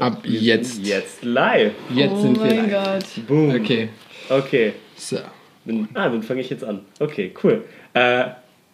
[0.00, 0.84] Ab jetzt.
[0.84, 1.72] Jetzt live.
[1.94, 3.02] Jetzt oh sind wir mein live.
[3.04, 3.26] Gott.
[3.26, 3.50] Boom.
[3.54, 3.88] Okay.
[4.28, 4.72] Okay.
[4.96, 5.18] So.
[5.64, 6.80] Dann, ah, dann fange ich jetzt an.
[6.98, 7.64] Okay, cool.
[7.94, 8.24] Äh,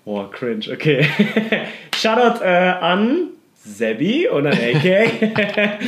[0.04, 0.70] boah, cringe.
[0.72, 1.06] Okay.
[1.96, 5.80] Shoutout äh, an Sebi und an AK,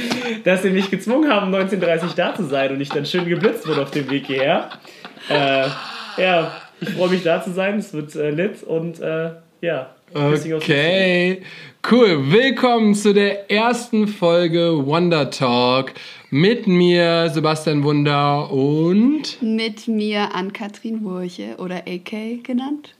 [0.44, 3.82] dass sie mich gezwungen haben, 19.30 da zu sein und ich dann schön geblitzt wurde
[3.82, 4.70] auf dem Weg hierher.
[5.28, 5.68] Äh,
[6.20, 7.78] ja, ich freue mich da zu sein.
[7.78, 9.30] Es wird äh, lit und äh,
[9.60, 9.94] ja.
[10.14, 11.42] Okay,
[11.90, 12.32] cool.
[12.32, 15.92] Willkommen zu der ersten Folge Wonder Talk
[16.30, 19.36] mit mir, Sebastian Wunder und.
[19.42, 22.94] Mit mir Ann-Kathrin Wurche oder AK genannt.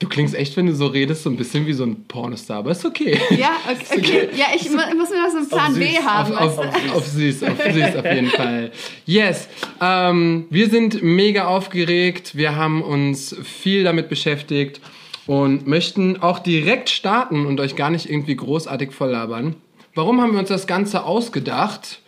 [0.00, 2.72] Du klingst echt, wenn du so redest, so ein bisschen wie so ein Pornostar, aber
[2.72, 3.18] ist okay.
[3.30, 3.98] Ja, okay.
[3.98, 4.28] okay.
[4.36, 6.34] Ja, ich mu- muss mir noch so einen Plan B haben.
[6.34, 6.92] Auf, weißt auf, du?
[6.94, 8.72] auf süß, auf süß auf jeden Fall.
[9.06, 9.48] Yes,
[9.80, 12.36] ähm, wir sind mega aufgeregt.
[12.36, 14.80] Wir haben uns viel damit beschäftigt
[15.28, 19.56] und möchten auch direkt starten und euch gar nicht irgendwie großartig volllabern.
[19.94, 22.00] Warum haben wir uns das Ganze ausgedacht?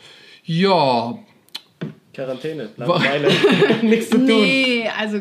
[0.43, 1.19] Ja,
[2.13, 3.29] Quarantäne, Langeweile,
[3.83, 4.27] nichts zu tun.
[4.27, 5.21] Nee, also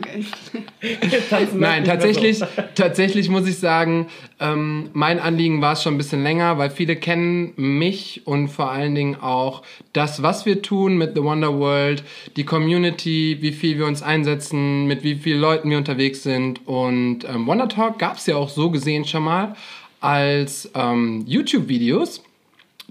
[1.53, 2.47] Nein, tatsächlich, so.
[2.73, 4.07] tatsächlich muss ich sagen,
[4.39, 8.71] ähm, mein Anliegen war es schon ein bisschen länger, weil viele kennen mich und vor
[8.71, 9.61] allen Dingen auch
[9.93, 12.03] das, was wir tun mit The Wonder World,
[12.35, 16.67] die Community, wie viel wir uns einsetzen, mit wie vielen Leuten wir unterwegs sind.
[16.67, 19.55] Und ähm, Wonder Talk gab es ja auch so gesehen schon mal
[20.01, 22.23] als ähm, YouTube-Videos.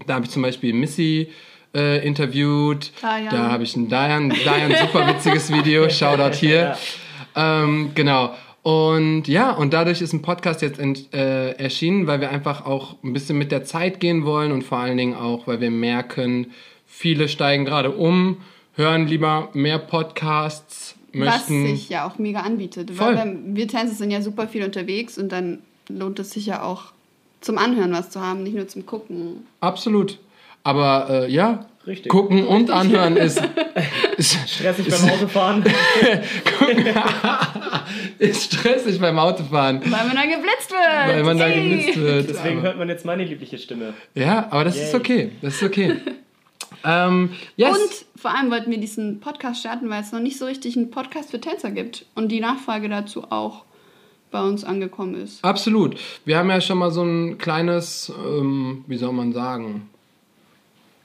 [0.07, 1.27] Da habe ich zum Beispiel Missy
[1.73, 2.91] äh, interviewt.
[3.01, 3.29] Diane.
[3.31, 5.89] Da habe ich ein Diane, Diane super witziges Video.
[5.89, 6.75] Shoutout hier.
[7.35, 8.33] Ähm, genau.
[8.61, 13.01] Und ja, und dadurch ist ein Podcast jetzt ent, äh, erschienen, weil wir einfach auch
[13.03, 16.51] ein bisschen mit der Zeit gehen wollen und vor allen Dingen auch, weil wir merken,
[16.85, 18.37] viele steigen gerade um,
[18.75, 21.67] hören lieber mehr Podcasts, was möchten.
[21.67, 22.91] sich ja auch mega anbietet.
[22.91, 23.15] Voll.
[23.15, 26.61] Weil wir, wir Tänzer sind ja super viel unterwegs und dann lohnt es sich ja
[26.61, 26.91] auch
[27.41, 29.47] zum Anhören was zu haben, nicht nur zum Gucken.
[29.61, 30.19] Absolut.
[30.63, 32.11] Aber äh, ja, Richtig.
[32.11, 33.41] gucken und anhören ist,
[34.17, 35.63] ist, Stressig beim Autofahren.
[38.19, 41.07] ist stressig beim Autofahren, Weil man dann geblitzt wird.
[41.07, 41.69] weil man da Yay.
[41.69, 42.29] geblitzt wird.
[42.29, 43.93] Deswegen aber, hört man jetzt meine liebliche Stimme.
[44.15, 44.99] ja, aber das ist Yay.
[44.99, 45.31] okay.
[45.41, 45.95] Das ist okay.
[46.83, 47.71] ähm, yes.
[47.71, 50.91] Und vor allem wollten wir diesen Podcast starten, weil es noch nicht so richtig einen
[50.91, 52.05] Podcast für Tänzer gibt.
[52.15, 53.63] Und die Nachfrage dazu auch
[54.31, 55.43] bei uns angekommen ist.
[55.43, 55.95] Absolut.
[56.25, 59.89] Wir haben ja schon mal so ein kleines, ähm, wie soll man sagen,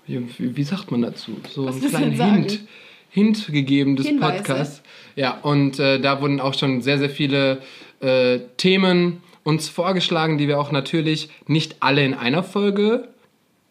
[0.07, 1.37] wie, wie sagt man dazu?
[1.51, 2.35] So Was einen kleinen sagen?
[2.43, 2.61] Hint,
[3.11, 4.37] Hint gegeben des Hinweise.
[4.39, 4.83] Podcasts.
[5.17, 7.63] Ja, und äh, da wurden auch schon sehr, sehr viele
[8.01, 13.09] äh, Themen uns vorgeschlagen, die wir auch natürlich nicht alle in einer Folge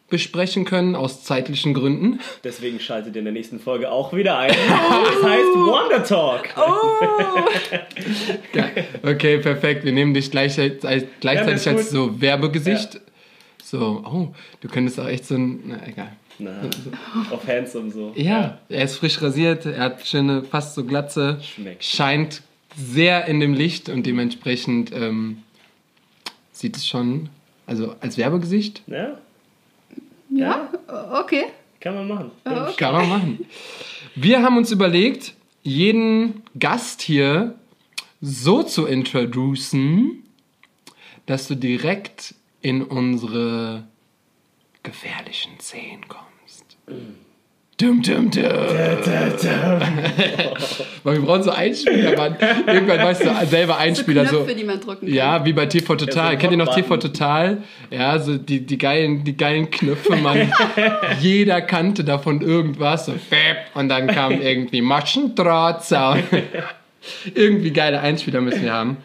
[0.10, 2.20] besprechen können, aus zeitlichen Gründen.
[2.44, 4.50] Deswegen schaltet ihr in der nächsten Folge auch wieder ein.
[4.52, 6.50] Das heißt Wonder Talk.
[8.54, 8.70] Ja,
[9.04, 9.84] okay, perfekt.
[9.84, 13.02] Wir nehmen dich gleichzeitig, als- gleichzeitig ist als so Werbegesicht.
[13.64, 14.28] So, oh,
[14.62, 16.12] du könntest auch echt so ein, na egal.
[16.40, 16.62] Na,
[17.32, 18.12] auf Handsome so.
[18.16, 21.84] Ja, er ist frisch rasiert, er hat schöne, fast so Glatze, Schmeckt.
[21.84, 22.42] scheint
[22.76, 25.44] sehr in dem Licht und dementsprechend ähm,
[26.52, 27.30] sieht es schon,
[27.68, 29.18] also als Werbegesicht Ja,
[30.30, 30.70] Ja,
[31.20, 31.46] okay.
[31.80, 32.32] kann man machen.
[32.46, 32.74] Ja, okay.
[32.78, 33.46] kann man machen.
[34.16, 37.56] Wir haben uns überlegt, jeden Gast hier
[38.22, 40.24] so zu introducen,
[41.26, 43.84] dass du direkt in unsere
[44.84, 46.78] gefährlichen Szenen kommst.
[47.82, 48.44] Dum, dum, dum.
[51.04, 52.38] Weil wir brauchen so Einspieler, Mann.
[52.68, 54.26] Irgendwann weißt du selber Einspieler.
[54.26, 55.16] So, Knöpfe, die man drücken kann.
[55.16, 56.26] ja, wie bei TV Total.
[56.26, 56.98] Ja, so Kennt ihr noch TV.
[56.98, 57.64] Total?
[57.90, 60.54] Ja, so die, die, geilen, die geilen Knöpfe, man.
[61.20, 63.08] Jeder kannte davon irgendwas.
[63.08, 63.14] So,
[63.74, 66.24] und dann kam irgendwie Maschendrahtzaun.
[67.34, 68.98] irgendwie geile Einspieler müssen wir haben.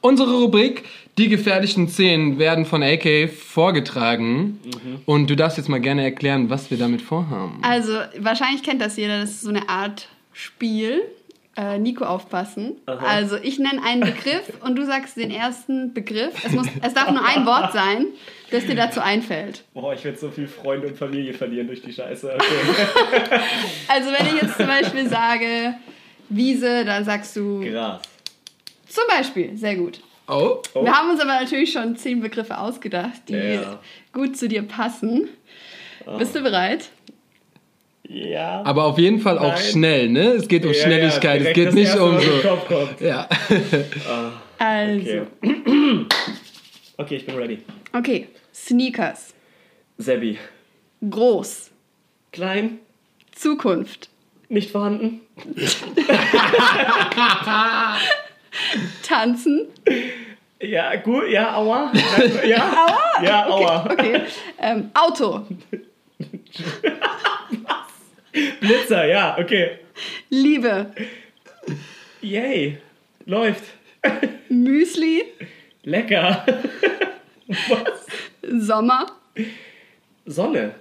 [0.00, 0.84] Unsere Rubrik
[1.18, 4.60] Die gefährlichen Szenen werden von AK vorgetragen.
[5.06, 7.58] Und du darfst jetzt mal gerne erklären, was wir damit vorhaben.
[7.62, 11.02] Also, wahrscheinlich kennt das jeder, das ist so eine Art Spiel.
[11.58, 12.74] Äh, Nico aufpassen.
[12.84, 16.34] Also, ich nenne einen Begriff und du sagst den ersten Begriff.
[16.44, 18.08] Es, muss, es darf nur ein Wort sein,
[18.50, 19.64] das dir dazu einfällt.
[19.72, 22.30] Boah, ich werde so viel Freunde und Familie verlieren durch die Scheiße.
[22.34, 23.40] Okay.
[23.88, 25.76] Also, wenn ich jetzt zum Beispiel sage
[26.28, 28.02] Wiese, dann sagst du Gras.
[28.86, 30.00] zum Beispiel, sehr gut.
[30.28, 30.84] Oh, Oh.
[30.84, 33.78] Wir haben uns aber natürlich schon zehn Begriffe ausgedacht, die Ja.
[34.12, 35.28] gut zu dir passen.
[36.18, 36.90] Bist du bereit?
[38.08, 38.62] Ja.
[38.64, 39.62] aber auf jeden Fall auch Nein.
[39.62, 40.26] schnell, ne?
[40.34, 42.48] Es geht um Ja, Schnelligkeit, ja, es geht nicht um was in den so.
[42.48, 43.00] Kopf kommt.
[43.00, 43.28] Ja.
[44.58, 45.42] Also, Okay.
[46.96, 47.58] okay, ich bin ready.
[47.92, 48.28] okay.
[48.54, 49.34] Sneakers.
[49.98, 50.38] Sebi.
[51.10, 51.70] Groß.
[52.32, 52.78] Klein,
[53.34, 54.08] Zukunft.
[54.48, 55.20] nicht vorhanden.
[59.02, 59.66] Tanzen.
[60.60, 61.92] Ja, gut, ja, aua.
[62.44, 63.22] Ja, aua.
[63.22, 63.84] Ja, aua.
[63.90, 64.22] Okay.
[64.58, 65.46] Ähm, Auto.
[68.60, 69.78] Blitzer, ja, okay.
[70.30, 70.90] Liebe.
[72.22, 72.78] Yay.
[73.26, 73.64] Läuft.
[74.48, 75.24] Müsli.
[75.82, 76.44] Lecker.
[77.46, 78.06] Was?
[78.66, 79.06] Sommer.
[80.26, 80.74] Sonne.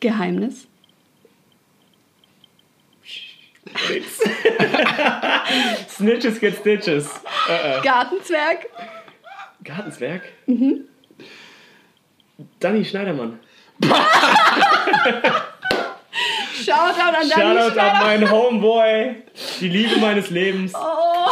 [0.00, 0.66] Geheimnis.
[3.88, 4.20] Nix.
[5.96, 7.08] Snitches get Stitches.
[7.82, 8.66] Gartenzwerg.
[9.64, 10.22] Gartenzwerg?
[12.60, 13.38] Danny Schneidermann.
[16.62, 18.04] Shoutout an Dani Shoutout an Schneider.
[18.04, 19.14] meinen Homeboy.
[19.60, 20.72] Die Liebe meines Lebens.
[20.74, 21.30] Oh.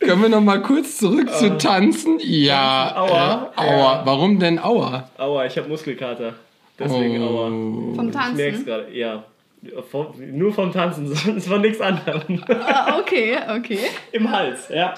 [0.00, 2.18] Können wir noch mal kurz zurück zu tanzen?
[2.20, 2.92] Ja.
[2.96, 3.52] Aua.
[3.56, 4.02] Äh, aua.
[4.04, 5.08] Warum denn Aua?
[5.16, 6.34] Aua, ich hab Muskelkater.
[6.78, 7.46] Deswegen Aua.
[7.46, 7.94] Oh.
[7.94, 8.64] Vom Ich merk's Tanzen.
[8.66, 9.24] gerade, ja.
[9.90, 10.06] Vom,
[10.36, 12.42] nur vom Tanzen, sonst von nichts anderem.
[12.48, 13.78] Ah, okay, okay.
[14.10, 14.94] Im Hals, ja.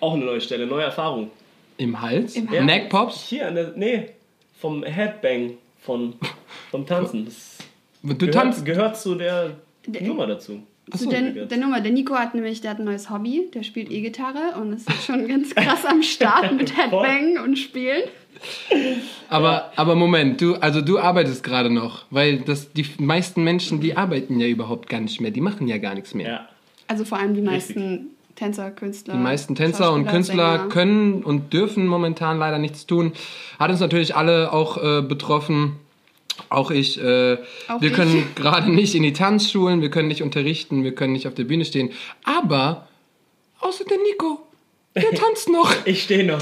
[0.00, 1.30] Auch eine neue Stelle, neue Erfahrung.
[1.76, 2.36] Im Hals?
[2.36, 2.64] Im Hals.
[2.64, 3.24] Neckpops?
[3.28, 4.10] Hier an der, nee,
[4.60, 6.14] vom Headbang von,
[6.70, 7.24] vom Tanzen.
[7.24, 7.58] Das
[8.02, 8.64] Du gehört, tanzt.
[8.64, 9.56] gehört zu der
[9.86, 10.62] Der- Nummer dazu.
[10.94, 11.80] Zu der, der Nummer.
[11.80, 13.50] Der Nico hat nämlich, der hat ein neues Hobby.
[13.54, 18.02] Der spielt E-Gitarre und ist schon ganz krass am Start mit Headbang und Spielen.
[19.28, 23.96] Aber, aber Moment, du, also du arbeitest gerade noch, weil das, die meisten Menschen, die
[23.96, 26.28] arbeiten ja überhaupt gar nicht mehr, die machen ja gar nichts mehr.
[26.28, 26.48] Ja.
[26.86, 27.76] Also vor allem die Richtig.
[27.76, 28.06] meisten
[28.36, 29.14] Tänzer, Künstler.
[29.14, 30.68] Die meisten Tänzer und Künstler Sänger.
[30.68, 33.12] können und dürfen momentan leider nichts tun.
[33.58, 35.76] Hat uns natürlich alle auch äh, betroffen.
[36.48, 37.00] Auch ich.
[37.00, 37.38] Äh,
[37.68, 37.94] Auch wir ich.
[37.94, 41.44] können gerade nicht in die Tanzschulen, wir können nicht unterrichten, wir können nicht auf der
[41.44, 41.90] Bühne stehen.
[42.24, 42.88] Aber
[43.60, 44.43] außer der Nico,
[44.96, 45.72] der tanzt noch.
[45.86, 46.38] Ich stehe noch.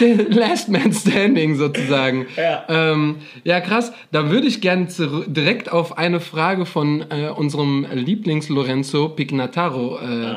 [0.00, 2.26] Der Last Man Standing sozusagen.
[2.36, 2.64] Ja.
[2.68, 3.92] Ähm, ja, krass.
[4.12, 4.88] Da würde ich gerne
[5.26, 10.34] direkt auf eine Frage von äh, unserem Lieblings-Lorenzo Pignataro äh,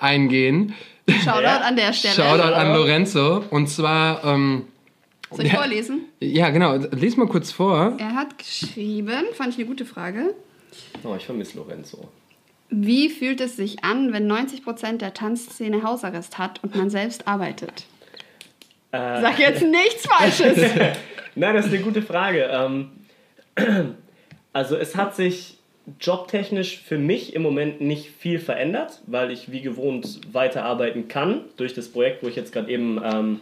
[0.00, 0.74] eingehen.
[1.08, 1.56] Shoutout Ja.
[1.62, 2.14] an der Stelle.
[2.14, 3.44] Shoutout an Lorenzo.
[3.50, 4.64] Und zwar, ähm,
[5.30, 6.02] Soll ich vorlesen?
[6.20, 6.76] ja, genau.
[6.92, 7.94] Lies mal kurz vor.
[7.98, 10.34] Er hat geschrieben, fand ich eine gute Frage.
[11.02, 12.08] Oh, ich vermisse Lorenzo.
[12.70, 17.84] Wie fühlt es sich an, wenn 90% der Tanzszene Hausarrest hat und man selbst arbeitet?
[18.92, 20.58] Äh, Sag jetzt nichts Falsches.
[21.34, 22.48] Nein, das ist eine gute Frage.
[22.50, 22.90] Ähm,
[24.52, 25.58] also es hat sich
[26.00, 31.74] jobtechnisch für mich im Moment nicht viel verändert, weil ich wie gewohnt weiterarbeiten kann durch
[31.74, 33.40] das Projekt, wo ich jetzt gerade eben ähm,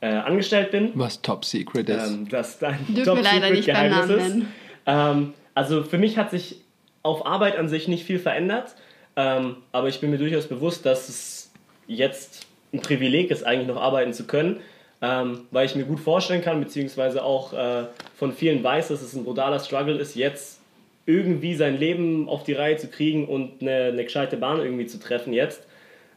[0.00, 0.92] äh, angestellt bin.
[0.94, 2.10] Was Top Secret ist.
[2.10, 4.48] Ähm, das dein Dürfen wir leider nicht beim Namen nennen.
[4.86, 6.60] Ähm, also für mich hat sich
[7.02, 8.74] auf Arbeit an sich nicht viel verändert,
[9.16, 11.52] ähm, aber ich bin mir durchaus bewusst, dass es
[11.86, 14.60] jetzt ein Privileg ist, eigentlich noch arbeiten zu können,
[15.02, 19.14] ähm, weil ich mir gut vorstellen kann, beziehungsweise auch äh, von vielen weiß, dass es
[19.14, 20.60] ein brutaler Struggle ist, jetzt
[21.06, 25.00] irgendwie sein Leben auf die Reihe zu kriegen und eine, eine gescheite Bahn irgendwie zu
[25.00, 25.66] treffen jetzt.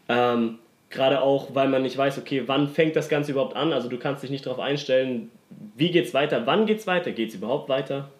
[0.09, 0.59] Ähm,
[0.89, 3.73] Gerade auch, weil man nicht weiß, okay, wann fängt das Ganze überhaupt an?
[3.73, 5.31] Also du kannst dich nicht darauf einstellen,
[5.75, 8.11] wie geht's weiter, wann geht's weiter, geht's überhaupt weiter?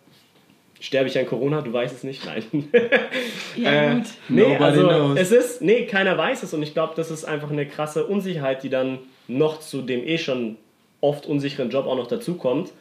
[0.83, 1.61] Sterbe ich an Corona?
[1.61, 2.25] Du weißt es nicht?
[2.25, 2.43] Nein.
[3.55, 4.03] Ja, Äh, gut.
[4.27, 5.17] nee, Nobody also knows.
[5.19, 8.63] es ist, nee, keiner weiß es und ich glaube, das ist einfach eine krasse Unsicherheit,
[8.63, 8.99] die dann
[9.29, 10.57] noch zu dem eh schon
[10.99, 12.73] oft unsicheren Job auch noch dazukommt.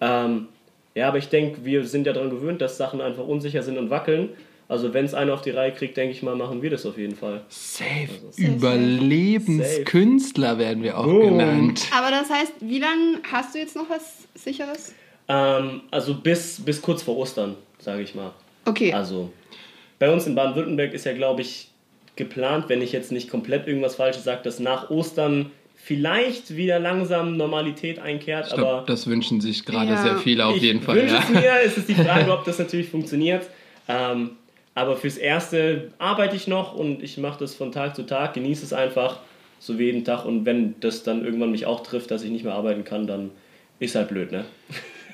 [0.00, 0.48] Ähm,
[0.96, 3.88] ja, aber ich denke, wir sind ja daran gewöhnt, dass Sachen einfach unsicher sind und
[3.90, 4.30] wackeln.
[4.66, 6.96] Also wenn es einer auf die Reihe kriegt, denke ich mal, machen wir das auf
[6.98, 7.42] jeden Fall.
[7.50, 8.08] Safe.
[8.30, 8.48] Safe.
[8.52, 11.38] Überlebenskünstler werden wir auch Boom.
[11.38, 11.86] genannt.
[11.96, 14.94] Aber das heißt, wie lange hast du jetzt noch was Sicheres?
[15.28, 18.32] Ähm, also bis, bis kurz vor Ostern, sage ich mal.
[18.66, 18.92] Okay.
[18.92, 19.32] Also
[19.98, 21.68] bei uns in Baden-Württemberg ist ja, glaube ich,
[22.16, 27.36] geplant, wenn ich jetzt nicht komplett irgendwas Falsches sage, dass nach Ostern vielleicht wieder langsam
[27.36, 28.46] Normalität einkehrt.
[28.48, 30.02] Ich glaube, aber das wünschen sich gerade Ja.
[30.02, 30.96] sehr viele auf ich jeden Fall.
[30.96, 31.22] wünsche Ja.
[31.22, 31.52] es mir.
[31.64, 33.46] Es ist die Frage, ob das natürlich funktioniert.
[33.88, 34.30] Ähm,
[34.74, 38.64] aber fürs Erste arbeite ich noch und ich mache das von Tag zu Tag, genieße
[38.64, 39.20] es einfach,
[39.58, 40.24] so wie jeden Tag.
[40.24, 43.30] Und wenn das dann irgendwann mich auch trifft, dass ich nicht mehr arbeiten kann, dann
[43.78, 44.44] ist halt blöd, ne?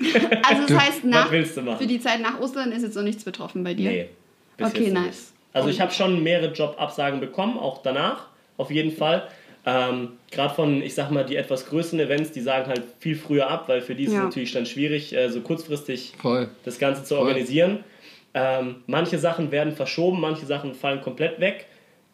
[0.49, 1.79] Also das heißt, nach, willst du machen?
[1.79, 3.91] für die Zeit nach Ostern ist jetzt noch nichts betroffen bei dir?
[3.91, 4.09] Nee.
[4.57, 5.05] bis Okay, nice.
[5.07, 5.19] nicht.
[5.53, 8.27] Also ich habe schon mehrere Jobabsagen bekommen, auch danach,
[8.57, 9.27] auf jeden Fall.
[9.67, 13.51] Ähm, Gerade von, ich sag mal, die etwas größeren Events, die sagen halt viel früher
[13.51, 14.21] ab, weil für die ist Ja.
[14.21, 16.49] es natürlich dann schwierig, äh, so kurzfristig Voll.
[16.65, 17.27] das Ganze zu Voll.
[17.27, 17.85] organisieren.
[18.33, 21.67] Ähm, manche Sachen werden verschoben, manche Sachen fallen komplett weg.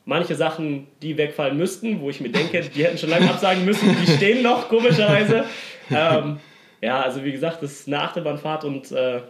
[0.07, 3.95] Manche Sachen, die wegfallen müssten, wo ich mir denke, die hätten schon lange absagen müssen,
[4.05, 5.45] die stehen noch, komischerweise.
[5.89, 6.39] Ähm,
[6.83, 9.23] ja, also wie gesagt, das ist eine Achterbahnfahrt und äh,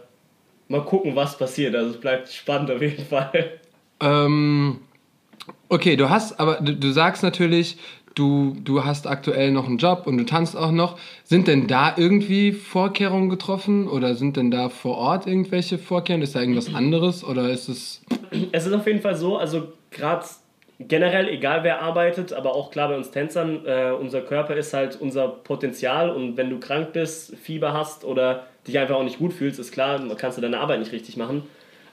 [0.67, 1.75] mal gucken, was passiert.
[1.75, 3.59] Also es bleibt spannend auf jeden Fall.
[3.99, 4.79] Ähm,
[5.69, 7.77] okay, du hast, aber du, du sagst natürlich,
[8.15, 10.97] du, du hast aktuell noch einen Job und du tanzt auch noch.
[11.23, 16.23] Sind denn da irgendwie Vorkehrungen getroffen oder sind denn da vor Ort irgendwelche Vorkehrungen?
[16.23, 18.01] Ist da irgendwas anderes oder ist es.
[18.51, 20.25] Es ist auf jeden Fall so, also gerade
[20.79, 24.99] generell, egal wer arbeitet, aber auch klar bei uns Tänzern, äh, unser Körper ist halt
[24.99, 29.33] unser Potenzial und wenn du krank bist, Fieber hast oder dich einfach auch nicht gut
[29.33, 31.43] fühlst, ist klar, kannst du deine Arbeit nicht richtig machen.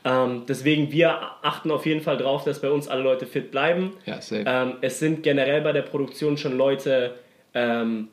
[0.04, 3.92] Ähm, deswegen, wir achten auf jeden Fall drauf, dass bei uns alle Leute fit bleiben.
[4.04, 4.44] Ja, safe.
[4.46, 7.14] Ähm, es sind generell bei der Produktion schon Leute
[7.54, 8.08] ähm,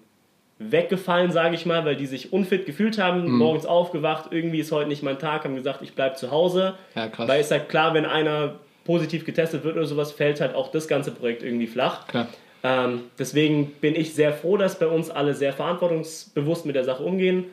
[0.60, 3.38] weggefallen, sage ich mal, weil die sich unfit gefühlt haben, Mhm.
[3.40, 6.76] morgens aufgewacht, irgendwie ist heute nicht mein Tag, haben gesagt, ich bleibe zu Hause.
[6.96, 7.28] Ja, krass.
[7.28, 10.88] Weil ist halt klar, wenn einer positiv getestet wird oder sowas, fällt halt auch das
[10.88, 12.08] ganze Projekt irgendwie flach.
[12.08, 12.28] Klar.
[12.64, 17.04] Ähm, deswegen bin ich sehr froh, dass bei uns alle sehr verantwortungsbewusst mit der Sache
[17.04, 17.46] umgehen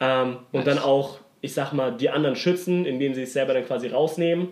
[0.00, 0.76] ähm, und Nice.
[0.76, 4.48] dann auch, ich sag mal, die anderen schützen, indem sie sich selber dann quasi rausnehmen.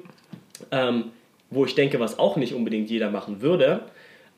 [0.71, 1.13] Ähm,
[1.53, 3.83] wo ich denke, was auch nicht unbedingt jeder machen würde.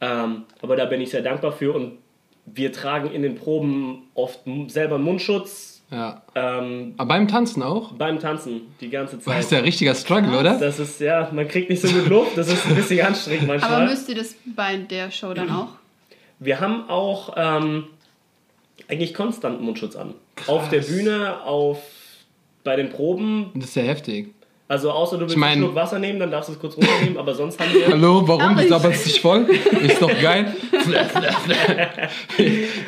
[0.00, 1.98] Ähm, aber da bin ich sehr dankbar für und
[2.44, 6.22] wir tragen in den Proben oft selber Mundschutz Ja.
[6.34, 7.92] ähm, Aber beim Tanzen auch?
[7.92, 9.40] beim Tanzen die ganze Das Zeit.
[9.40, 10.58] ist ja ein richtiger Struggle, oder?
[10.58, 13.58] Das ist, ja, man kriegt nicht so gut Luft, das ist ein bisschen anstrengend Aber
[13.58, 13.86] manchmal.
[13.88, 15.68] müsst ihr das bei der Show dann auch?
[16.40, 17.84] Wir haben auch ähm,
[18.88, 20.14] eigentlich konstant Mundschutz an.
[20.48, 21.78] Auf der Bühne, auf,
[22.64, 23.50] bei den Proben.
[23.54, 24.34] Das ist ja heftig.
[24.66, 26.74] Also außer du willst Ich mein- einen Schluck Wasser nehmen, dann darfst du es kurz
[26.78, 27.86] runternehmen, aber sonst haben wir...
[27.86, 28.56] Hallo, warum?
[28.56, 29.46] Du sabberst dich voll?
[29.82, 30.56] Ist doch geil.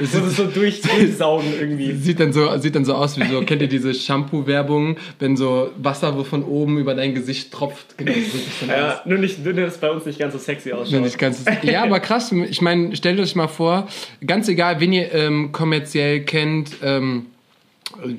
[0.00, 1.92] es So, so durch, durchsaugen irgendwie.
[1.92, 5.70] sieht dann, so, sieht dann so aus wie so, kennt ihr diese Shampoo-Werbung, wenn so
[5.76, 7.98] Wasser wo von oben über dein Gesicht tropft?
[7.98, 8.76] Genau, so sieht das dann aus.
[8.76, 11.04] Ja, nur nicht, nur dass es bei uns nicht ganz so sexy ausschaut.
[11.06, 12.32] ich ganz, ja, aber krass.
[12.32, 13.86] Ich meine, stellt euch mal vor,
[14.26, 17.26] ganz egal, wen ihr ähm, kommerziell kennt, ähm,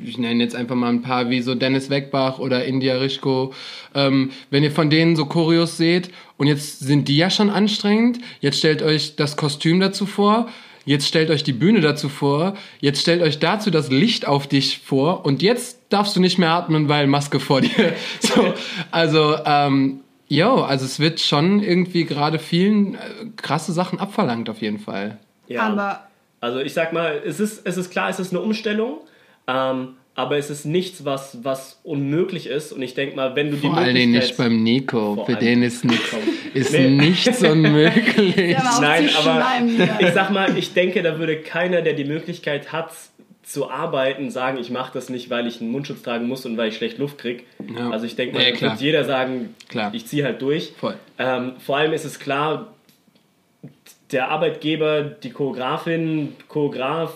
[0.03, 3.53] ich nenne jetzt einfach mal ein paar wie so Dennis Weckbach oder India Rischko,
[3.93, 8.19] ähm, wenn ihr von denen so Choreos seht und jetzt sind die ja schon anstrengend,
[8.39, 10.47] jetzt stellt euch das Kostüm dazu vor,
[10.85, 14.79] jetzt stellt euch die Bühne dazu vor, jetzt stellt euch dazu das Licht auf dich
[14.79, 17.93] vor und jetzt darfst du nicht mehr atmen, weil Maske vor dir.
[18.19, 18.53] So,
[18.91, 22.97] also, ähm, Jo, also es wird schon irgendwie gerade vielen äh,
[23.37, 25.19] krasse Sachen abverlangt auf jeden Fall.
[25.47, 25.61] Ja.
[25.61, 26.07] Aber
[26.41, 28.99] Also ich sag mal, es ist, es ist klar, es ist eine Umstellung,
[29.47, 32.71] ähm, aber es ist nichts, was, was unmöglich ist.
[32.73, 34.29] Und ich denke mal, wenn du die Vor allen Dingen Möglichkeit...
[34.29, 36.15] nicht beim Nico, Vor für allem- den ist nichts
[36.55, 36.89] ist Nee.
[36.89, 38.57] nichts unmöglich.
[38.57, 39.43] auch Nein, aber
[39.99, 42.89] ich sag mal, ich denke, da würde keiner, der die Möglichkeit hat
[43.43, 46.69] zu arbeiten, sagen, ich mache das nicht, weil ich einen Mundschutz tragen muss und weil
[46.69, 47.43] ich schlecht Luft kriege.
[47.77, 47.91] Ja.
[47.91, 49.93] Also ich denke mal, Ja, wird jeder sagen, Klar.
[49.93, 50.73] ich ziehe halt durch.
[50.79, 50.95] Voll.
[51.19, 52.73] Ähm, vor allem ist es klar,
[54.11, 57.13] der Arbeitgeber, die Choreografin, Choreograf,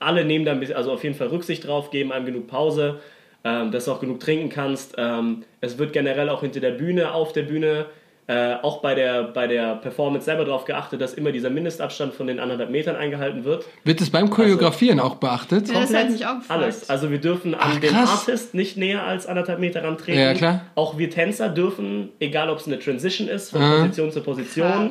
[0.00, 3.00] alle nehmen da ein bisschen, also auf jeden Fall Rücksicht drauf, geben einem genug Pause,
[3.44, 4.94] ähm, dass du auch genug trinken kannst.
[4.98, 7.86] Ähm, es wird generell auch hinter der Bühne, auf der Bühne,
[8.26, 12.26] äh, auch bei der, bei der Performance selber darauf geachtet, dass immer dieser Mindestabstand von
[12.26, 13.66] den anderthalb Metern eingehalten wird.
[13.84, 15.68] Wird es beim Choreografieren auch beachtet?
[15.68, 16.50] Ja, das hat mich auch gefragt.
[16.62, 16.88] Alles.
[16.88, 18.20] Also wir dürfen an Ach, den krass.
[18.26, 20.18] Artist nicht näher als anderthalb Meter rantreten.
[20.18, 20.62] Ja, klar.
[20.74, 23.80] Auch wir Tänzer dürfen, egal ob es eine Transition ist, von Ah.
[23.82, 24.68] Position zu Position.
[24.88, 24.90] Krass.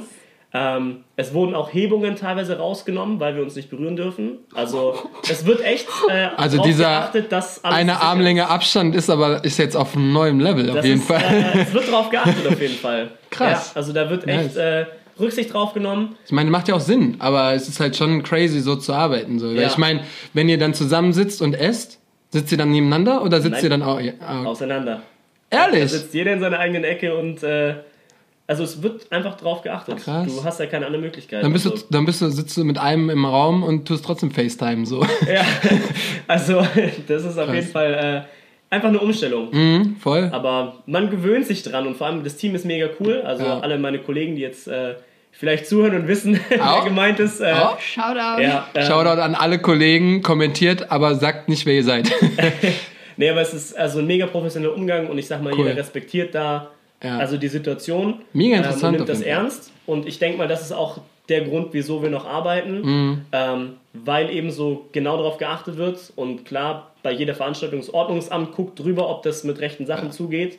[0.56, 4.38] Ähm, es wurden auch Hebungen teilweise rausgenommen, weil wir uns nicht berühren dürfen.
[4.54, 4.96] Also
[5.28, 9.58] es wird echt äh, Also dieser geachtet, dass alles Eine Armlänge Abstand ist aber ist
[9.58, 11.24] jetzt auf einem neuen Level auf Das jeden ist, Fall.
[11.24, 13.10] Äh, es wird drauf geachtet auf jeden Fall.
[13.32, 13.72] Krass.
[13.74, 14.56] Ja, also da wird echt Nice.
[14.58, 14.86] äh,
[15.20, 16.16] Rücksicht drauf genommen.
[16.26, 19.40] Ich meine, macht ja auch Sinn, aber es ist halt schon crazy, so zu arbeiten.
[19.40, 19.50] So.
[19.50, 19.68] Ja.
[19.68, 20.02] Ich meine,
[20.34, 23.64] wenn ihr dann zusammensitzt und esst, sitzt ihr dann nebeneinander oder sitzt Nein.
[23.64, 24.00] ihr dann auch.
[24.00, 25.02] Ja, ah, Auseinander.
[25.50, 25.92] Da ehrlich?
[25.92, 27.76] sitzt jeder in seiner eigenen Ecke und äh,
[28.54, 29.98] also es wird einfach drauf geachtet.
[29.98, 30.28] Krass.
[30.28, 31.44] Du hast ja keine andere Möglichkeit.
[31.44, 34.06] Dann bist, du, also, dann bist du, sitzt du mit einem im Raum und tust
[34.06, 35.02] trotzdem FaceTime so.
[35.28, 35.44] ja,
[36.28, 36.62] also
[37.08, 37.56] das ist auf Krass.
[37.56, 38.26] jeden Fall
[38.70, 39.50] äh, einfach eine Umstellung.
[39.52, 40.30] Mhm, voll.
[40.32, 43.22] Aber man gewöhnt sich dran und vor allem das Team ist mega cool.
[43.26, 43.60] Also Ja.
[43.60, 44.96] alle meine Kollegen, die jetzt äh,
[45.32, 46.84] vielleicht zuhören und wissen, wer Auch?
[46.86, 47.42] gemeint ist.
[47.42, 47.80] Äh, Auch?
[47.80, 48.40] Shoutout.
[48.42, 52.12] ja, äh, Shoutout an alle Kollegen, kommentiert, aber sagt nicht, wer ihr seid.
[53.16, 55.68] Nee, aber es ist also ein mega professioneller Umgang und ich sag mal, Cool.
[55.68, 56.72] jeder respektiert da
[57.04, 57.18] Ja.
[57.18, 58.22] also die Situation.
[58.34, 59.72] Mega ähm, interessant und nimmt das ernst.
[59.86, 63.22] Und ich denke mal, das ist auch der Grund, wieso wir noch arbeiten, Mhm.
[63.32, 66.12] ähm, weil eben so genau darauf geachtet wird.
[66.16, 70.58] Und klar, bei jeder Veranstaltung das Ordnungsamt guckt drüber, ob das mit rechten Sachen zugeht.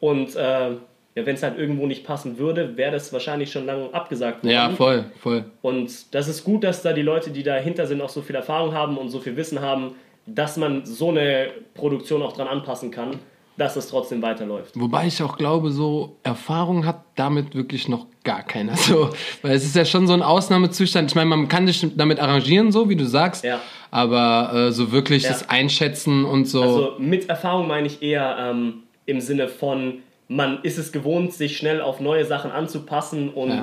[0.00, 0.70] Und äh,
[1.16, 4.52] ja, wenn es halt irgendwo nicht passen würde, wäre das wahrscheinlich schon lange abgesagt worden.
[4.52, 5.44] ja, voll, voll.
[5.62, 8.74] Und das ist gut, dass da die Leute, die dahinter sind, auch so viel Erfahrung
[8.74, 9.94] haben und so viel Wissen haben,
[10.26, 13.20] dass man so eine Produktion auch dran anpassen kann,
[13.56, 14.78] dass es trotzdem weiterläuft.
[14.78, 18.76] Wobei ich auch glaube, so Erfahrung hat damit wirklich noch gar keiner.
[18.76, 19.10] So,
[19.42, 21.10] weil es ist ja schon so ein Ausnahmezustand.
[21.10, 23.60] Ich meine, man kann sich damit arrangieren, so wie du sagst, Ja.
[23.90, 25.28] aber äh, so wirklich Ja.
[25.30, 26.62] das Einschätzen und so.
[26.62, 31.56] Also mit Erfahrung meine ich eher ähm, im Sinne von, man ist es gewohnt, sich
[31.56, 33.62] schnell auf neue Sachen anzupassen und Ja.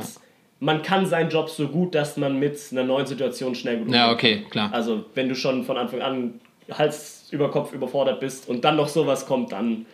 [0.60, 4.12] man kann seinen Job so gut, dass man mit einer neuen Situation schnell gut ja,
[4.12, 4.70] umgehen okay, klar.
[4.72, 6.40] Also wenn du schon von Anfang an
[6.78, 9.86] Hals über Kopf überfordert bist und dann noch sowas kommt, dann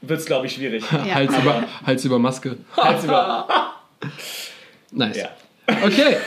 [0.00, 0.84] wird es, glaube ich, schwierig.
[0.90, 1.14] Ja.
[1.14, 2.56] Hals, über, Hals über Maske.
[2.76, 3.46] Hals über.
[4.94, 5.16] Nice.
[5.16, 5.28] Ja.
[5.66, 6.16] Okay.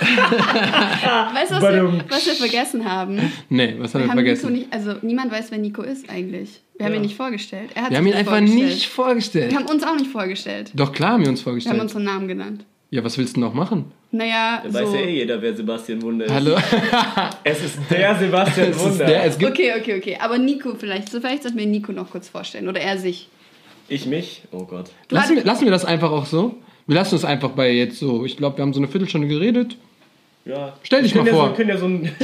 [1.35, 3.31] Weißt du, was, wir, was wir vergessen haben?
[3.49, 4.53] Nee, was haben Wir wir haben Nico vergessen?
[4.53, 6.61] nicht, also niemand weiß, wer Nico ist eigentlich.
[6.77, 6.99] Wir haben Ja.
[6.99, 7.69] ihn nicht vorgestellt.
[7.75, 8.65] Er hat Wir haben ihn nicht einfach vorgestellt.
[8.69, 9.51] nicht vorgestellt.
[9.51, 10.71] Wir haben uns auch nicht vorgestellt.
[10.73, 11.81] Doch klar haben wir uns Wir haben vorgestellt.
[11.81, 12.65] unseren Namen genannt.
[12.95, 13.91] Ja, was willst du noch machen?
[14.11, 14.79] Naja, Da so.
[14.79, 16.33] weiß ja eh jeder, wer Sebastian Wunder ist.
[16.33, 16.55] Hallo?
[17.43, 19.05] Es ist der Sebastian es, ist Wunder.
[19.05, 20.17] der, es gibt Okay, okay, okay.
[20.21, 21.09] Aber Nico vielleicht.
[21.11, 22.69] So, vielleicht sollten wir Nico noch kurz vorstellen.
[22.69, 23.27] Oder er sich.
[23.89, 24.43] ich mich?
[24.53, 24.91] Oh Gott.
[25.09, 26.55] Lassen, wir, lassen wir das einfach auch so?
[26.87, 28.23] Wir lassen es einfach bei jetzt so.
[28.23, 29.75] Ich glaube, wir haben so eine Viertelstunde geredet.
[30.45, 30.73] Ja.
[30.83, 31.47] Stell dich mal ja vor.
[31.49, 32.11] So, können ja so ein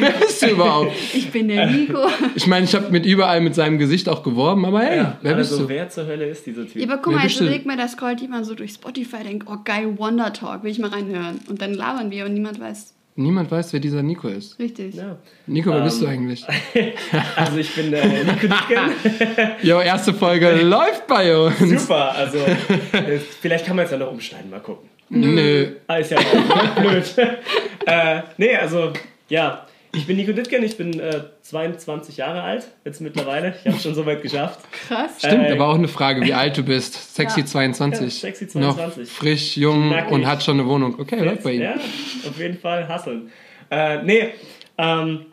[0.00, 0.92] Wer bist du überhaupt?
[1.12, 1.98] Ich bin der Nico.
[2.34, 5.34] Ich meine, ich habe mit überall mit seinem Gesicht auch geworben, aber hey, ja, wer
[5.34, 5.68] bist also, du?
[5.68, 6.76] wer zur Hölle ist dieser Typ?
[6.76, 7.44] Ja, aber guck Wer mal, du?
[7.44, 10.78] überleg mal, da scrollt jemand so durch Spotify, denkt, oh geil, Wonder Talk, will ich
[10.78, 11.40] mal reinhören.
[11.50, 12.94] Und dann labern wir und niemand weiß.
[13.16, 14.58] Niemand weiß, wer dieser Nico ist.
[14.58, 14.94] Richtig.
[14.94, 15.18] Ja.
[15.46, 16.46] Nico, wer Ähm, bist du eigentlich?
[17.36, 19.50] Also ich bin äh, Nico Dicken.
[19.62, 21.58] Jo, erste Folge läuft bei uns.
[21.82, 24.88] Super, also äh, vielleicht kann man es ja noch umschneiden, mal gucken.
[25.10, 25.72] Nö.
[25.88, 27.04] Ah, ist ja auch blöd.
[27.86, 28.92] äh, nee, also,
[29.28, 29.66] ja.
[29.92, 33.56] Ich bin Nico Dittgen, ich bin äh, 22 Jahre alt, jetzt mittlerweile.
[33.58, 34.60] Ich habe es schon so weit geschafft.
[34.86, 35.18] Krass.
[35.18, 37.16] Stimmt, Äh, war auch eine Frage, wie alt du bist.
[37.16, 37.46] Sexy Ja.
[37.46, 38.22] 22.
[38.22, 38.98] Ja, sexy 22.
[39.02, 40.12] Noch frisch, jung Knackig.
[40.12, 40.94] und hat schon eine Wohnung.
[41.00, 41.62] Okay, läuft bei ihm.
[41.62, 43.32] Ja, auf jeden Fall hasseln.
[43.68, 44.28] Äh, nee,
[44.78, 45.26] ähm,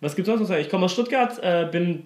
[0.00, 0.46] was gibt's sonst noch?
[0.46, 0.62] zu sagen?
[0.62, 2.04] Ich komme aus Stuttgart, äh, bin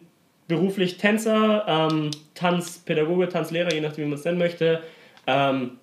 [0.49, 4.83] beruflich Tänzer, ähm, Tanzpädagoge, Tanzlehrer, je nachdem, wie man es nennen möchte.
[5.27, 5.79] Ähm,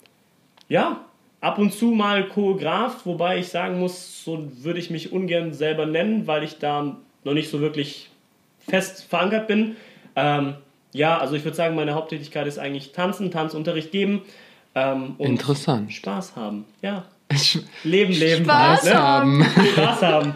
[0.69, 1.03] ja,
[1.43, 5.85] ab und zu mal Choreograf, wobei ich sagen muss, so würde ich mich ungern selber
[5.85, 6.95] nennen, weil ich da
[7.25, 8.09] noch nicht so wirklich
[8.67, 9.75] fest verankert bin.
[10.15, 10.53] Ähm,
[10.93, 14.21] ja, also ich würde sagen, meine Haupttätigkeit ist eigentlich Tanzen, Tanzunterricht geben
[14.73, 15.91] ähm, und Interessant.
[15.91, 16.63] Spaß haben.
[16.81, 18.45] Ja, Ich- Leben, Leben.
[18.45, 18.93] Spaß ne?
[18.93, 19.45] haben.
[19.73, 20.35] Spaß haben.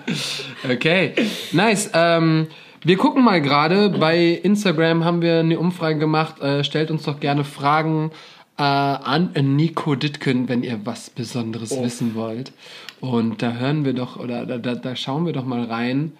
[0.69, 1.13] Okay,
[1.53, 1.89] nice.
[1.93, 2.47] Ähm,
[2.83, 3.89] wir gucken mal gerade.
[3.91, 6.41] Bei Instagram haben wir eine Umfrage gemacht.
[6.41, 8.11] Äh, stellt uns doch gerne Fragen
[8.57, 11.83] äh, an Nico Ditken, wenn ihr was Besonderes Oh.
[11.83, 12.51] wissen wollt.
[12.99, 16.13] Und da hören wir doch, oder da, da, da schauen wir doch mal rein.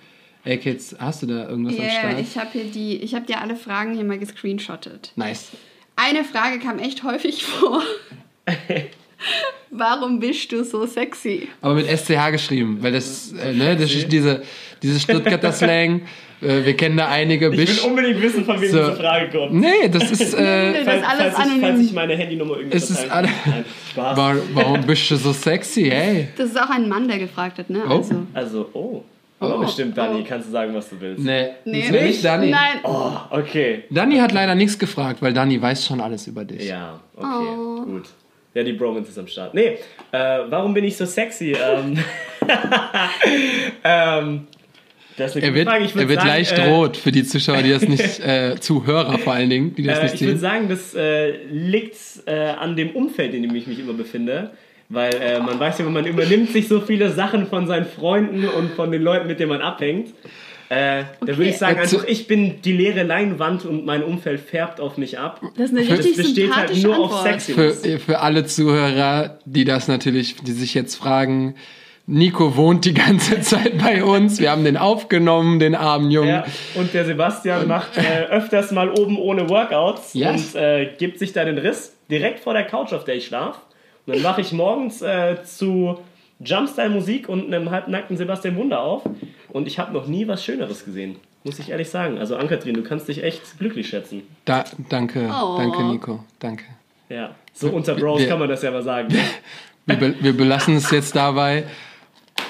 [0.43, 2.19] Ey, Kids, hast du da irgendwas am Ja, Start?
[2.19, 5.11] ich habe hier die, ich habe dir alle Fragen hier mal gescreenshottet.
[5.15, 5.49] nice.
[5.95, 7.81] Eine Frage kam echt häufig vor.
[9.71, 11.49] Warum bist du so sexy?
[11.61, 14.43] Aber mit SCH geschrieben, weil das, äh, ne, das ist diese,
[14.81, 16.01] diese Stuttgarter Slang.
[16.41, 17.49] Äh, wir kennen da einige.
[17.49, 18.77] Ich Bisch- will unbedingt wissen, von wem So.
[18.77, 19.53] diese Frage kommt.
[19.53, 20.33] Nee, das ist.
[20.37, 21.81] Äh, Das ist falls, alles falls, ich, falls anonym.
[21.85, 23.29] ich meine Handynummer irgendwie Es ist alle-
[23.91, 24.17] Spaß.
[24.17, 26.27] War, warum bist du so sexy, hey?
[26.37, 27.81] Das ist auch ein Mann, der gefragt hat, ne?
[27.87, 27.93] Oh.
[27.93, 28.15] Also.
[28.33, 29.03] Also, oh.
[29.39, 30.25] Aber Oh, bestimmt, Dani, oh.
[30.27, 31.23] kannst du sagen, was du willst.
[31.23, 32.49] Nee, Nee, das will nicht Dani.
[32.49, 32.79] Nein.
[32.83, 33.83] Oh, okay.
[33.91, 36.67] Dani hat leider nichts gefragt, weil Dani weiß schon alles über dich.
[36.67, 37.81] Ja, okay, Oh.
[37.83, 38.05] gut.
[38.55, 39.53] Ja, die Bromance ist am Start.
[39.53, 39.77] Nee,
[40.11, 41.51] äh, warum bin ich so sexy?
[41.55, 41.99] Ähm,
[43.83, 44.47] ähm,
[45.17, 45.83] das ist eine Er wird, Frage.
[45.85, 49.17] Ich er wird sagen, leicht äh, rot für die Zuschauer, die das nicht, äh, Zuhörer
[49.19, 50.39] vor allen Dingen, die das Äh, nicht ich würde sehen.
[50.39, 54.51] sagen, das äh, liegt äh, an dem Umfeld, in dem ich mich immer befinde.
[54.89, 58.71] Weil äh, man weiß ja, man übernimmt sich so viele Sachen von seinen Freunden und
[58.73, 60.13] von den Leuten, mit denen man abhängt.
[60.69, 61.37] Äh, Da Okay.
[61.37, 65.17] würde ich sagen, einfach, ich bin die leere Leinwand und mein Umfeld färbt auf mich
[65.19, 65.41] ab.
[65.57, 67.41] Das ist eine Das richtig besteht halt sympathische nur auf Antwort.
[67.41, 67.81] Sex.
[67.83, 71.55] Für, für alle Zuhörer, die das natürlich, die sich jetzt fragen,
[72.09, 74.39] Nico wohnt die ganze Zeit bei uns.
[74.39, 76.29] Wir haben den aufgenommen, den armen Jungen.
[76.29, 80.55] Ja, und der Sebastian macht äh, öfters mal oben ohne Workouts Yes.
[80.55, 83.59] und äh, gibt sich da den Riss direkt vor der Couch, auf der ich schlafe.
[84.05, 85.99] Und dann wache ich morgens äh, zu
[86.39, 89.01] Jumpstyle-Musik und einem halbnackten Sebastian Wunder auf.
[89.49, 91.17] Und ich habe noch nie was Schöneres gesehen.
[91.43, 92.17] Muss ich ehrlich sagen.
[92.19, 94.23] Also, Ankatrin, du kannst dich echt glücklich schätzen.
[94.45, 95.57] Da, danke, Oh.
[95.57, 96.63] danke Nico, danke.
[97.09, 99.09] Ja, so unter Bros Wir- kann man das ja mal sagen.
[99.13, 99.19] ne?
[99.85, 101.63] Wir, be wir belassen es jetzt dabei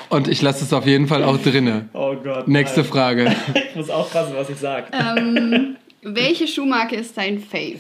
[0.10, 1.90] und ich lasse es auf jeden Fall auch drinne.
[1.94, 2.48] Oh Gott.
[2.48, 2.90] Nächste nein.
[2.90, 3.36] Frage.
[3.70, 4.88] Ich muss aufpassen, was ich sage.
[4.92, 7.80] Ähm, welche Schuhmarke ist dein Fave?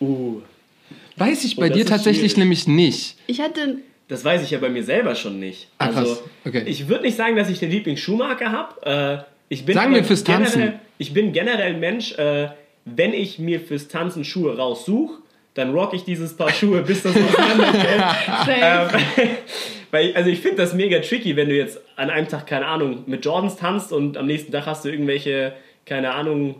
[0.00, 0.40] Uh,
[1.16, 2.36] Weiß ich Oh, bei das dir tatsächlich schwierig.
[2.36, 3.16] nämlich nicht.
[3.26, 3.78] Ich hatte.
[4.08, 5.68] das weiß ich ja bei mir selber schon nicht.
[5.78, 6.22] Ach, also, krass.
[6.44, 6.62] Okay.
[6.66, 9.24] ich würde nicht sagen, dass ich den Lieblingsschuhmacher habe.
[9.26, 10.60] Äh, ich bin Sagen wir fürs Tanzen.
[10.60, 12.48] Generell, ich bin generell ein Mensch, äh,
[12.84, 15.14] wenn ich mir fürs Tanzen Schuhe raussuche,
[15.56, 18.04] dann rock ich dieses Paar Schuhe, bis das auseinanderfällt.
[18.48, 18.88] Ähm,
[19.90, 23.04] weil, also ich finde das mega tricky, wenn du jetzt an einem Tag, keine Ahnung,
[23.06, 25.54] mit Jordans tanzt und am nächsten Tag hast du irgendwelche,
[25.86, 26.56] keine Ahnung,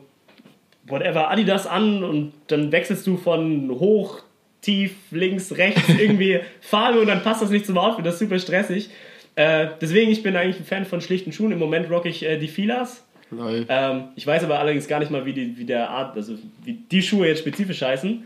[0.87, 4.23] whatever, Adidas an und dann wechselst du von hoch,
[4.63, 8.39] tief, links, rechts irgendwie Farbe und dann passt das nicht zum Outfit, das ist super
[8.39, 8.89] stressig.
[9.35, 11.53] Äh, deswegen, ich bin eigentlich ein Fan von schlichten Schuhen.
[11.53, 13.05] Im Moment rock ich äh, die Filas.
[13.31, 13.67] Lol.
[13.69, 16.79] Ähm, ich weiß aber allerdings gar nicht mal, wie, die, wie der Art, also wie
[16.91, 18.25] die Schuhe jetzt spezifisch heißen,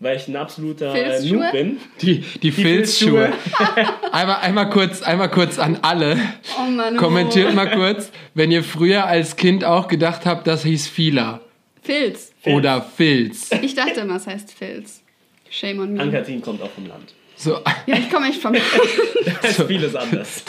[0.00, 1.20] weil ich ein absoluter äh?
[1.30, 1.78] Noob bin.
[2.00, 3.32] Die, die, Filzschuhe.
[4.12, 6.18] einmal, einmal, kurz, einmal kurz an alle.
[6.58, 6.96] Oh Mann.
[6.96, 11.40] Kommentiert mal kurz, wenn ihr früher als Kind auch gedacht habt, das hieß Fila
[11.82, 12.32] Filz.
[12.46, 13.50] oder Filz.
[13.62, 15.02] Ich dachte immer, es heißt Filz.
[15.50, 16.00] Shame on me.
[16.00, 17.12] Ankatin kommt auch vom Land.
[17.36, 18.52] So, Ja, ich komme echt vom.
[19.42, 20.44] Da ist vieles anders.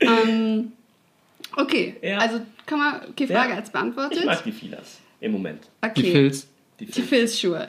[0.00, 0.72] ähm,
[1.56, 2.18] okay, Ja.
[2.18, 3.56] also kann man die Frage Ja.
[3.56, 4.18] als beantwortet.
[4.20, 5.64] Ich mag die Filas im Moment.
[5.84, 6.12] die okay.
[6.12, 6.46] Filz.
[6.78, 7.08] Die Die Filas.
[7.08, 7.68] Filzschuhe.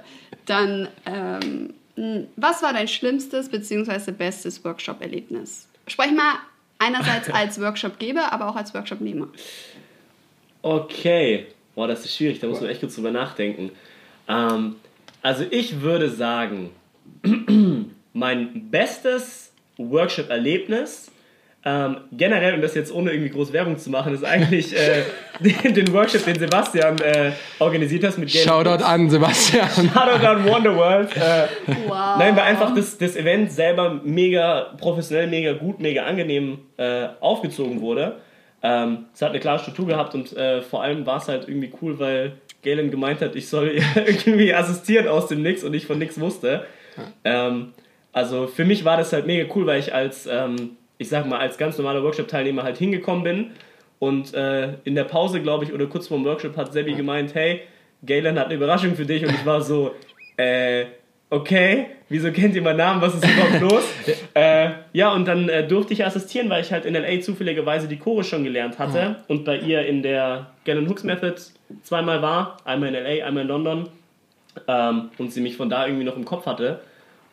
[0.49, 1.73] Dann, ähm,
[2.35, 4.12] was war dein schlimmstes bzw.
[4.12, 5.67] bestes Workshop-Erlebnis?
[5.85, 6.39] Sprech mal
[6.79, 9.27] einerseits als Workshopgeber, aber auch als Workshopnehmer.
[10.63, 11.47] Okay.
[11.75, 13.71] Boah, das ist schwierig, da muss man echt kurz drüber nachdenken.
[14.27, 14.77] Ähm,
[15.21, 16.71] also ich würde sagen,
[18.13, 21.12] mein bestes Workshop-Erlebnis,
[21.65, 25.03] ähm, generell, und das jetzt ohne irgendwie groß Werbung zu machen, ist eigentlich äh,
[25.63, 29.67] den, den Workshop, den Sebastian äh, organisiert hat mit Galen Shoutout an Sebastian.
[29.93, 31.15] Shoutout an Wonderworld.
[31.15, 31.47] Äh,
[31.87, 32.17] Wow.
[32.17, 37.81] Nein, weil einfach das, das Event selber mega professionell, mega gut, mega angenehm äh, aufgezogen
[37.81, 38.17] wurde.
[38.61, 41.71] Ähm, es hat eine klare Struktur gehabt und äh, vor allem war es halt irgendwie
[41.81, 45.97] cool, weil Galen gemeint hat, ich soll irgendwie assistieren aus dem Nix und ich von
[45.97, 46.65] nix wusste.
[47.23, 47.73] Ähm,
[48.11, 51.39] also für mich war das halt mega cool, weil ich als, ähm, ich sag mal,
[51.39, 53.51] als ganz normaler Workshop-Teilnehmer halt hingekommen bin
[53.99, 57.33] und äh, in der Pause, glaube ich, oder kurz vor dem Workshop hat Sebi gemeint,
[57.33, 57.62] hey,
[58.05, 59.95] Galen hat eine Überraschung für dich und ich war so,
[60.38, 60.85] äh,
[61.29, 63.83] okay, wieso kennt ihr meinen Namen, was ist überhaupt los?
[64.33, 67.21] äh, ja, und dann äh, durfte ich assistieren, weil ich halt in L.A.
[67.21, 71.35] zufälligerweise die Chore schon gelernt hatte und bei ihr in der Galen Hooks Method
[71.83, 73.89] zweimal war, einmal in L.A., einmal in London
[74.67, 76.81] ähm, und sie mich von da irgendwie noch im Kopf hatte.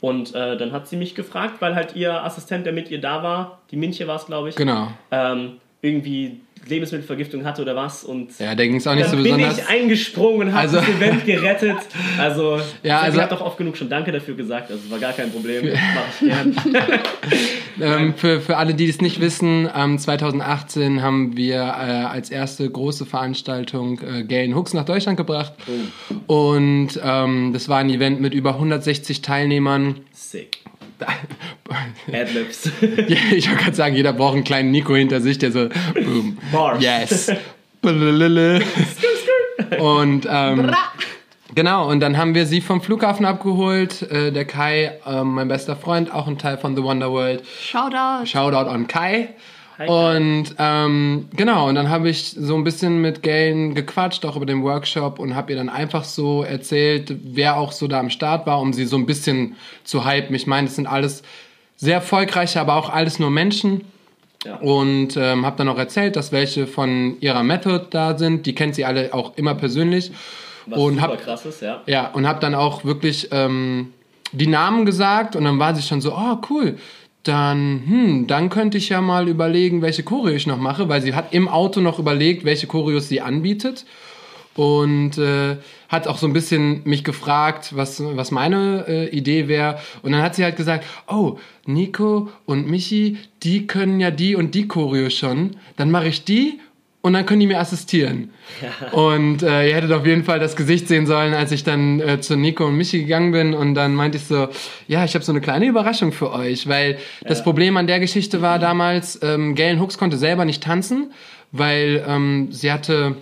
[0.00, 3.22] Und äh, dann hat sie mich gefragt, weil halt ihr Assistent, der mit ihr da
[3.22, 4.88] war, die Minche war es, glaube ich, Genau.
[5.10, 8.04] ähm, irgendwie Lebensmittelvergiftung hatte oder was.
[8.04, 9.58] Und Ja, der ging es auch nicht so bin besonders.
[9.58, 11.76] ich eingesprungen und habe Also- das Event gerettet.
[12.18, 14.70] Also, Ja, sie also- hat doch oft genug schon Danke dafür gesagt.
[14.70, 15.64] Also, war gar kein Problem.
[16.20, 16.56] Gern.
[17.78, 21.60] Ähm, für, für alle, die es nicht wissen, ähm, 2018 haben wir äh,
[22.06, 25.52] als erste große Veranstaltung äh, Galen Hooks nach Deutschland gebracht.
[26.26, 29.96] Und ähm, das war ein Event mit über 160 Teilnehmern.
[30.12, 30.56] Sick.
[32.12, 32.70] Adlibs.
[33.08, 36.38] Ja, ich wollte gerade sagen, jeder braucht einen kleinen Nico hinter sich, der so, boom,
[36.52, 36.82] Bars.
[36.82, 37.30] yes.
[39.78, 40.70] Und ähm,
[41.54, 44.02] genau, und dann haben wir sie vom Flughafen abgeholt.
[44.10, 47.42] Äh, der Kai, ähm, mein bester Freund, auch ein Teil von The Wonder World.
[47.46, 48.26] Shoutout.
[48.26, 49.28] Shoutout an Kai.
[49.78, 50.14] Hi, Kai.
[50.14, 54.46] Und ähm, genau, und dann habe ich so ein bisschen mit Galen gequatscht, auch über
[54.46, 58.46] den Workshop und habe ihr dann einfach so erzählt, wer auch so da am Start
[58.46, 60.34] war, um sie so ein bisschen zu hypen.
[60.34, 61.22] Ich meine, das sind alles
[61.76, 63.84] sehr erfolgreiche, aber auch alles nur Menschen.
[64.44, 64.56] Ja.
[64.56, 68.46] Und ähm, habe dann auch erzählt, dass welche von ihrer Method da sind.
[68.46, 70.12] Die kennt sie alle auch immer persönlich.
[70.66, 71.82] Was und super hab, krass ist, ja.
[71.86, 73.92] ja, und habe dann auch wirklich ähm,
[74.32, 76.76] die Namen gesagt und dann war sie schon so, oh cool,
[77.22, 81.14] dann, hm, dann könnte ich ja mal überlegen, welche Choreo ich noch mache, weil sie
[81.14, 83.84] hat im Auto noch überlegt, welche Choreos sie anbietet
[84.56, 89.78] und äh, hat auch so ein bisschen mich gefragt, was, was meine äh, Idee wäre.
[90.02, 94.54] Und dann hat sie halt gesagt, oh, Nico und Michi, die können ja die und
[94.54, 95.56] die Choreo schon.
[95.76, 96.58] Dann mache ich die
[97.02, 98.30] und dann können die mir assistieren.
[98.92, 102.20] Und äh, ihr hättet auf jeden Fall das Gesicht sehen sollen, als ich dann äh,
[102.20, 103.54] zu Nico und Michi gegangen bin.
[103.54, 104.48] Und dann meinte ich so,
[104.88, 106.66] ja, ich habe so eine kleine Überraschung für euch.
[106.66, 111.12] Weil das Problem an der Geschichte war damals, ähm, Galen Hooks konnte selber nicht tanzen,
[111.52, 113.16] weil ähm, sie hatte...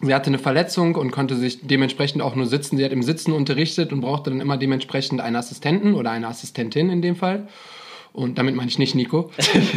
[0.00, 2.76] Sie hatte eine Verletzung und konnte sich dementsprechend auch nur sitzen.
[2.76, 6.90] Sie hat im Sitzen unterrichtet und brauchte dann immer dementsprechend einen Assistenten oder eine Assistentin
[6.90, 7.48] in dem Fall.
[8.12, 9.30] Und damit meine ich nicht Nico,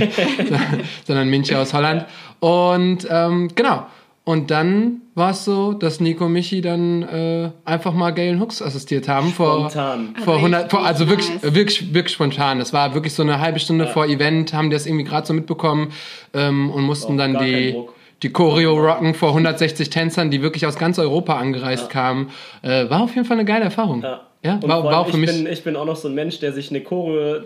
[1.06, 2.06] sondern Minche aus Holland.
[2.40, 3.86] Und ähm, genau.
[4.30, 8.62] Und dann war es so, dass Nico und Michi dann äh, einfach mal Galen Hooks
[8.62, 9.32] assistiert haben.
[9.32, 10.14] Vor, Spontan.
[10.24, 11.42] vor 100, vor, also wirklich, nice.
[11.56, 12.60] wirklich, wirklich spontan.
[12.60, 15.34] Das war wirklich so eine halbe Stunde vor Event, haben die das irgendwie gerade so
[15.34, 15.94] mitbekommen
[16.36, 17.96] ähm, und mussten Auch dann kein die, Druck.
[18.24, 22.32] Die Choreo rocken vor 160 Tänzern, die wirklich aus ganz Europa angereist kamen.
[22.62, 24.02] Äh, war auf jeden Fall eine geile Erfahrung.
[24.02, 24.22] Ja.
[24.42, 25.32] Ja, war, war auch für ich, mich.
[25.32, 27.42] bin, ich bin auch noch so ein Mensch, der sich eine Choreo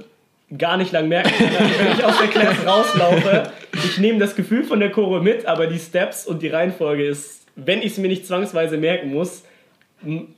[0.55, 1.69] gar nicht lang merken kann.
[1.79, 5.65] Wenn ich aus der Class rauslaufe, ich nehme das Gefühl von der Choreo mit, aber
[5.65, 9.43] die Steps und die Reihenfolge ist, wenn ich es mir nicht zwangsweise merken muss,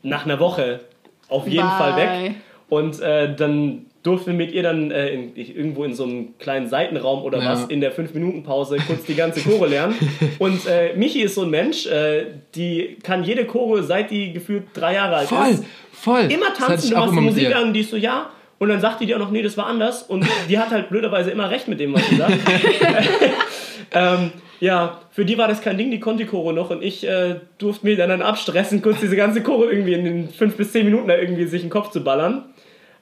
[0.04, 0.82] nach einer Woche
[1.28, 1.78] auf jeden Bye.
[1.78, 2.36] Fall weg.
[2.70, 6.68] Und äh, dann durften wir mit ihr dann äh, in, irgendwo in so einem kleinen
[6.68, 7.54] Seitenraum oder Ja.
[7.54, 9.96] was in der 5-Minuten-Pause kurz die ganze Chore lernen.
[10.40, 14.66] Und äh, Michi ist so ein Mensch, äh, die kann jede Chore, seit die gefühlt
[14.74, 16.32] drei Jahre alt Voll, ist, voll.
[16.32, 18.30] immer tanzen, du machst die Musik an, die ist so, ja.
[18.60, 20.04] Und dann sagt die dir auch noch, nee, das war anders.
[20.04, 22.34] Und die hat halt blöderweise immer recht mit dem, was sie sagt.
[23.92, 26.70] ähm, ja, für die war das kein Ding, die konnte die Chore noch.
[26.70, 30.30] Und ich äh, durfte mir dann, dann abstressen, kurz diese ganze Chore irgendwie in den
[30.30, 32.46] fünf bis zehn Minuten da irgendwie sich in den Kopf zu ballern.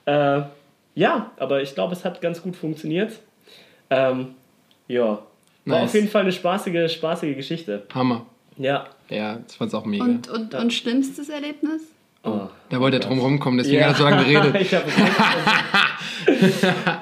[0.05, 0.41] Äh,
[0.95, 3.13] ja, aber ich glaube, es hat ganz gut funktioniert.
[3.89, 4.36] Ähm,
[4.88, 5.03] ja,
[5.65, 5.84] war Nice.
[5.86, 7.84] auf jeden Fall eine spaßige, spaßige Geschichte.
[7.93, 8.25] Hammer.
[8.58, 10.03] Ja, Ja, das fand's auch mega.
[10.03, 11.82] Und, und, und schlimmstes Erlebnis?
[12.23, 14.56] Oh, Da wollte er drum rumkommen, deswegen hat er so lange geredet.
[14.62, 14.84] ich hab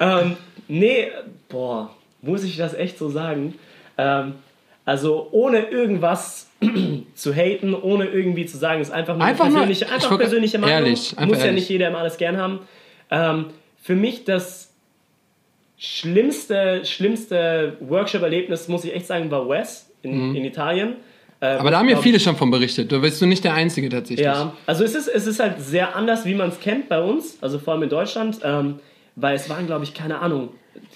[0.00, 0.36] ähm,
[0.68, 1.08] nee,
[1.48, 1.90] boah,
[2.22, 3.54] muss ich das echt so sagen?
[3.98, 4.34] Ähm,
[4.84, 6.48] also ohne irgendwas
[7.14, 10.58] zu haten, ohne irgendwie zu sagen, ist einfach nur Einfach nur- persönliche, ich einfach persönliche
[10.58, 10.74] Meinung.
[10.76, 11.60] ehrlich, einfach muss ja ehrlich.
[11.62, 12.60] nicht jeder immer alles gern haben.
[13.10, 13.46] Ähm,
[13.82, 14.72] für mich das
[15.76, 20.90] schlimmste, schlimmste Workshop-Erlebnis, muss ich echt sagen, war Wes in, in Italien.
[21.40, 21.60] Äh, Mhm.
[21.60, 22.92] Aber da haben ja viele schon von berichtet.
[22.92, 24.24] Da bist du nicht der Einzige tatsächlich.
[24.24, 27.36] ja, also es ist, es ist halt sehr anders, wie man es kennt bei uns,
[27.40, 28.78] also vor allem in Deutschland, ähm,
[29.16, 30.50] weil es waren, glaube ich, keine Ahnung.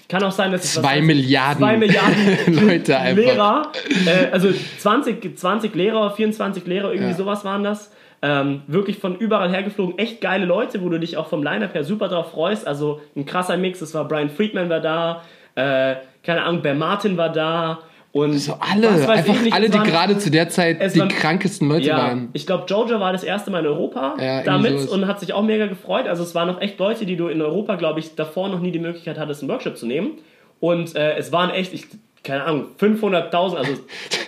[0.07, 3.21] Kann auch sein, dass es was Zwei ich, Milliarden zwei Milliarden Leute einfach.
[3.21, 3.71] Lehrer,
[4.05, 4.47] äh, also
[4.79, 7.17] 20, 20 Lehrer, 24 Lehrer, irgendwie Ja.
[7.17, 7.91] sowas waren das.
[8.21, 11.83] Ähm, wirklich von überall hergeflogen, echt geile Leute, wo du dich auch vom Line-Up her
[11.83, 12.65] super drauf freust.
[12.65, 15.21] Also ein krasser Mix, es war Brian Friedman war da,
[15.55, 17.79] äh, keine Ahnung, Ben Martin war da
[18.13, 21.09] und So alle, einfach ich nicht, alle, die waren- gerade zu der Zeit die waren-
[21.09, 22.29] krankesten Leute ja, waren.
[22.33, 25.43] ich glaube, Jojo war das erste Mal in Europa Ja, damit und hat sich auch
[25.43, 26.07] mega gefreut.
[26.07, 28.71] Also es waren noch echt Leute, die du in Europa, glaube ich, davor noch nie
[28.71, 30.13] die Möglichkeit hattest, einen Workshop zu nehmen.
[30.59, 31.85] Und äh, es waren echt, ich,
[32.27, 33.71] keine Ahnung, 500.000, also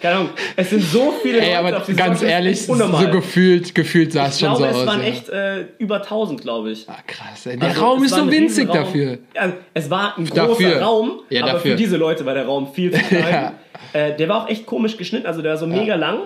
[0.01, 2.73] keine Ahnung, es sind so viele Ey, aber auf ganz Workshop, ehrlich, so
[3.11, 4.87] gefühlt, gefühlt sah es ich schon glaube, so es aus.
[4.87, 5.07] waren ja.
[5.07, 6.87] echt äh, über 1000, glaube ich.
[6.87, 7.57] Ah, krass, ey.
[7.57, 9.17] Der Also, Raum es ist so winzig dafür.
[9.35, 10.81] Ja, es war ein großer Dafür.
[10.81, 11.71] Raum, Ja, aber dafür.
[11.71, 13.51] für diese Leute war der Raum viel zu klein.
[13.93, 16.19] Äh, der war auch echt komisch geschnitten, also der war so mega lang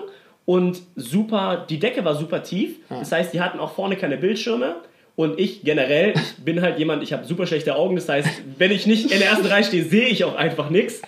[0.44, 2.72] und super, die Decke war super tief.
[2.90, 4.76] Das heißt, die hatten auch vorne keine Bildschirme.
[5.16, 7.96] Und ich generell, ich bin halt jemand, ich habe super schlechte Augen.
[7.96, 11.02] Das heißt, wenn ich nicht in der ersten Reihe stehe, sehe ich auch einfach nichts.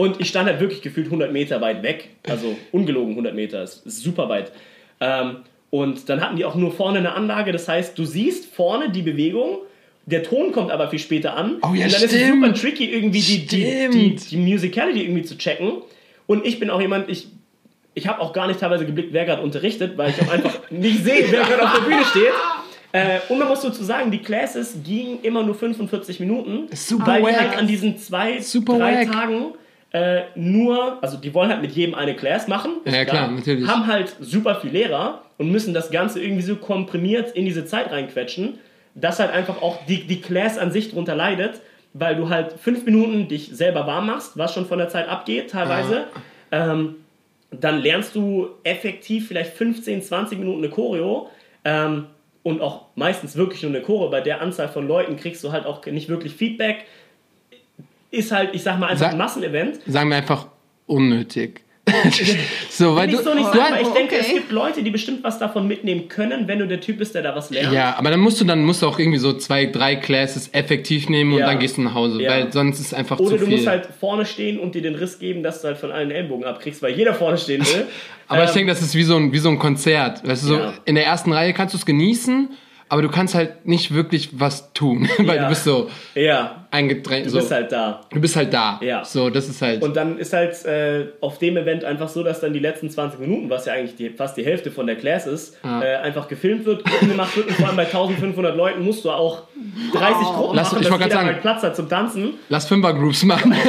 [0.00, 2.08] Und ich stand halt wirklich gefühlt 100 Meter weit weg.
[2.26, 4.50] Also ungelogen 100 Meter, ist, ist super weit.
[4.98, 7.52] Ähm, und dann hatten die auch nur vorne eine Anlage.
[7.52, 9.58] Das heißt, du siehst vorne die Bewegung,
[10.06, 11.58] der Ton kommt aber viel später an.
[11.60, 12.44] Oh ja, und dann ist es stimmt.
[12.44, 14.30] super tricky, irgendwie die, die, die, Stimmt.
[14.30, 15.82] die Musicality irgendwie zu checken.
[16.26, 17.28] Und ich bin auch jemand, ich,
[17.92, 21.04] ich habe auch gar nicht teilweise geblickt, wer gerade unterrichtet, weil ich auch einfach nicht
[21.04, 22.32] sehe, wer gerade auf der Bühne steht.
[22.92, 27.20] Äh, und man muss dazu sagen, die Classes gingen immer nur 45 Minuten, Super weil
[27.20, 27.38] die wack.
[27.38, 29.12] halt an diesen zwei, Super drei wack.
[29.12, 29.46] Tagen
[29.92, 33.66] äh, nur, also die wollen halt mit jedem eine Class machen, Ja, klar, natürlich.
[33.66, 37.90] haben halt super viel Lehrer und müssen das Ganze irgendwie so komprimiert in diese Zeit
[37.90, 38.58] reinquetschen,
[38.94, 41.60] dass halt einfach auch die, die Class an sich drunter leidet,
[41.92, 45.50] weil du halt fünf Minuten dich selber warm machst, was schon von der Zeit abgeht
[45.50, 46.04] teilweise.
[46.52, 46.96] Ähm,
[47.50, 51.30] dann lernst du effektiv vielleicht 15, 20 Minuten eine Choreo
[51.64, 52.06] ähm,
[52.44, 54.08] und auch meistens wirklich nur eine Choreo.
[54.10, 56.84] Bei der Anzahl von Leuten kriegst du halt auch nicht wirklich Feedback.
[58.10, 59.78] Ist halt, ich sag mal, einfach Sag- ein Massenevent.
[59.86, 60.46] Sagen wir einfach
[60.86, 61.62] unnötig.
[62.70, 64.24] so, weil du, ich so nicht du sagen, ich denke, okay.
[64.26, 67.22] es gibt Leute, die bestimmt was davon mitnehmen können, wenn du der Typ bist, der
[67.22, 67.72] da was lernt.
[67.72, 71.08] Ja, aber dann musst du dann musst du auch irgendwie so zwei, drei Classes effektiv
[71.08, 71.46] nehmen und Ja.
[71.46, 72.30] dann gehst du nach Hause, Ja.
[72.30, 73.56] weil sonst ist es einfach Oder zu du viel.
[73.56, 76.44] musst halt vorne stehen und dir den Riss geben, dass du halt von allen Ellbogen
[76.44, 77.86] abkriegst, weil jeder vorne stehen will.
[78.28, 80.26] aber ich Ähm, denke, das ist wie so ein wie so ein Konzert.
[80.26, 80.74] Weißt du, so Ja.
[80.84, 82.50] in der ersten Reihe kannst du es genießen,
[82.90, 85.42] aber du kannst halt nicht wirklich was tun, weil Ja.
[85.44, 87.26] du bist so Ja, eingedrängt.
[87.26, 87.38] du so.
[87.38, 88.02] bist halt da.
[88.12, 88.78] du bist halt da.
[88.82, 89.04] Ja.
[89.04, 89.82] So, das ist halt.
[89.82, 93.18] Und dann ist halt äh, auf dem Event einfach so, dass dann die letzten 20
[93.20, 95.82] Minuten, was ja eigentlich die, fast die Hälfte von der Class ist, Ja.
[95.82, 99.10] äh, einfach gefilmt wird, Gruppen gemacht wird und vor allem bei 1500 Leuten musst du
[99.10, 99.44] auch
[99.94, 102.34] 30 Gruppen Lass- machen, ich dass jeder sagen- Platz hat zum Tanzen.
[102.48, 103.54] Lass Fünfer-Groups machen.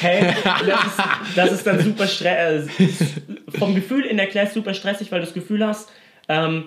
[0.00, 2.90] Hey, das ist, das ist dann super stressig.
[3.58, 5.88] Vom Gefühl in der Class super stressig, weil du das Gefühl hast,
[6.28, 6.64] ähm,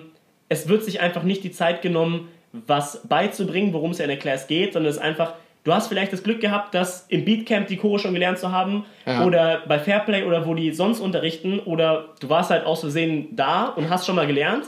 [0.48, 4.18] es wird sich einfach nicht die Zeit genommen, was beizubringen, worum es ja in der
[4.18, 7.66] Class geht, sondern es ist einfach, du hast vielleicht das Glück gehabt, das im Beatcamp
[7.68, 9.24] die Chore schon gelernt zu haben Ja.
[9.24, 13.64] oder bei Fairplay oder wo die sonst unterrichten oder du warst halt aus Versehen da
[13.66, 14.64] und hast schon mal gelernt,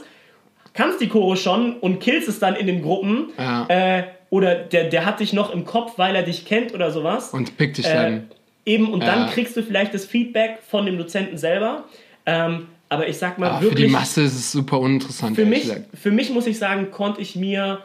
[0.73, 3.65] kannst die Chore schon und killst es dann in den Gruppen Ja.
[3.69, 7.33] äh, oder der, der hat dich noch im Kopf, weil er dich kennt oder sowas.
[7.33, 8.31] Und pick dich Äh, dann.
[8.65, 9.07] eben, und Ja.
[9.15, 11.85] dann kriegst du vielleicht das Feedback von dem Dozenten selber.
[12.27, 15.35] Ähm, aber ich sag mal Aber Ah, für die wirklich, Masse ist es super uninteressant.
[15.35, 15.85] für, mich, gesagt.
[15.93, 17.79] für mich muss ich sagen, konnte ich mir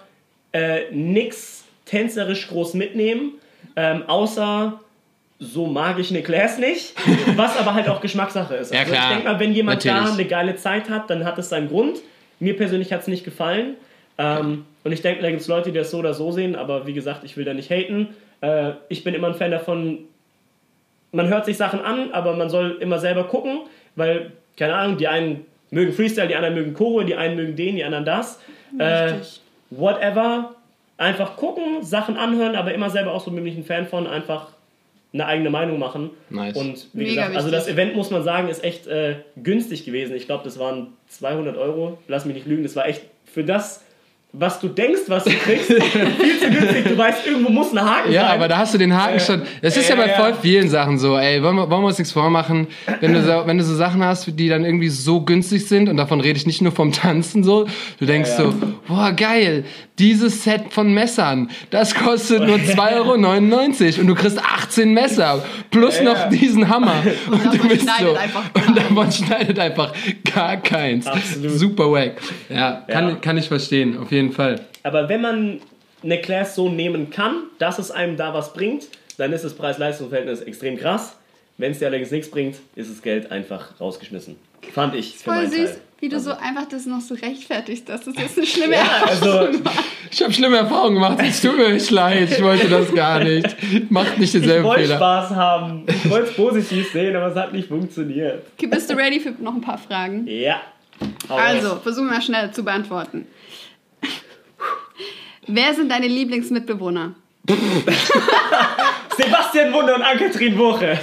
[0.53, 3.33] äh, nix tänzerisch groß mitnehmen,
[3.77, 4.81] ähm, außer
[5.39, 6.95] so mag ich eine Class nicht,
[7.37, 8.73] was aber halt auch Geschmackssache ist.
[8.73, 9.05] Ja, also klar.
[9.05, 10.15] ich denke mal, wenn jemand da Natürlich.
[10.15, 11.99] eine geile Zeit hat, dann hat es seinen Grund.
[12.41, 13.75] Mir persönlich hat es nicht gefallen.
[14.17, 16.87] Ähm, und ich denke, da gibt es Leute, die das so oder so sehen, aber
[16.87, 18.09] wie gesagt, ich will da nicht haten.
[18.41, 19.99] Äh, ich bin immer ein Fan davon,
[21.13, 23.61] man hört sich Sachen an, aber man soll immer selber gucken,
[23.97, 27.77] weil, keine Ahnung, die einen mögen Freestyle, die anderen mögen Chore, die einen mögen den,
[27.77, 28.41] die anderen das.
[28.79, 29.41] Äh, Richtig.
[29.71, 30.55] whatever.
[30.97, 34.49] Einfach gucken, Sachen anhören, aber immer selber auch so bin ich ein Fan von, einfach
[35.13, 36.11] eine eigene Meinung machen.
[36.31, 36.57] Nice.
[36.57, 37.69] Und wie Mega gesagt, also das.
[37.69, 40.15] Event, muss man sagen, ist echt äh, günstig gewesen.
[40.17, 41.99] Ich glaube, das waren 200 Euro.
[42.09, 43.84] Lass mich nicht lügen, das war echt für das
[44.37, 45.81] was du denkst, was du kriegst, viel
[46.41, 46.85] zu günstig.
[46.89, 48.31] Du weißt, irgendwo muss ein Haken Ja, sein.
[48.33, 49.43] aber da hast du den Haken Äh, schon.
[49.63, 50.15] Das ist ja, ja, bei ja.
[50.17, 51.17] voll vielen Sachen so.
[51.17, 52.67] Ey, wollen wir, wollen wir uns nichts vormachen?
[53.01, 55.97] Wenn du, so, wenn du so Sachen hast, die dann irgendwie so günstig sind, und
[55.99, 57.67] davon rede ich nicht nur vom Tanzen so,
[58.01, 58.51] du denkst Ja, ja.
[58.51, 58.55] so,
[58.89, 59.65] boah, geil,
[60.01, 65.99] dieses Set von Messern, das kostet nur 2,99 Euro und du kriegst 18 Messer plus
[65.99, 66.29] Ja, noch ja.
[66.29, 66.95] diesen Hammer.
[67.31, 68.17] Und, davon du bist schneidet so.
[68.17, 69.93] einfach Und davon schneidet einfach
[70.35, 71.07] gar keins.
[71.07, 71.53] Absolut.
[71.53, 72.15] Super wack.
[72.49, 73.15] Ja, kann, Ja.
[73.17, 74.24] kann ich verstehen, auf jeden Fall.
[74.83, 75.61] Aber wenn man
[76.03, 78.85] eine Class so nehmen kann, dass es einem da was bringt,
[79.17, 81.17] dann ist das Preis-Leistungs-Verhältnis extrem krass.
[81.57, 84.37] Wenn es dir allerdings nichts bringt, ist das Geld einfach rausgeschmissen.
[84.73, 85.77] Fand ich für Voll süß, Teil.
[86.01, 89.49] wie du so einfach das noch so rechtfertigst, dass das jetzt eine schlimme Ja, also
[90.11, 91.19] Ich habe schlimme Erfahrungen gemacht.
[91.23, 92.31] Es tut mir leid.
[92.33, 93.57] Ich wollte das gar nicht.
[93.91, 94.97] Macht nicht ich denselben wollte Fehler.
[94.97, 95.85] Spaß haben.
[95.87, 98.43] Ich wollte es positiv sehen, aber es hat nicht funktioniert.
[98.59, 100.27] Okay, bist du ready für noch ein paar Fragen?
[100.27, 100.61] Ja.
[101.29, 101.81] Hau Also, raus.
[101.83, 103.27] versuchen wir mal schnell zu beantworten.
[105.47, 107.15] Wer sind deine Lieblingsmitbewohner?
[109.17, 110.99] Sebastian Wunder und Ann-Kathrin Woche.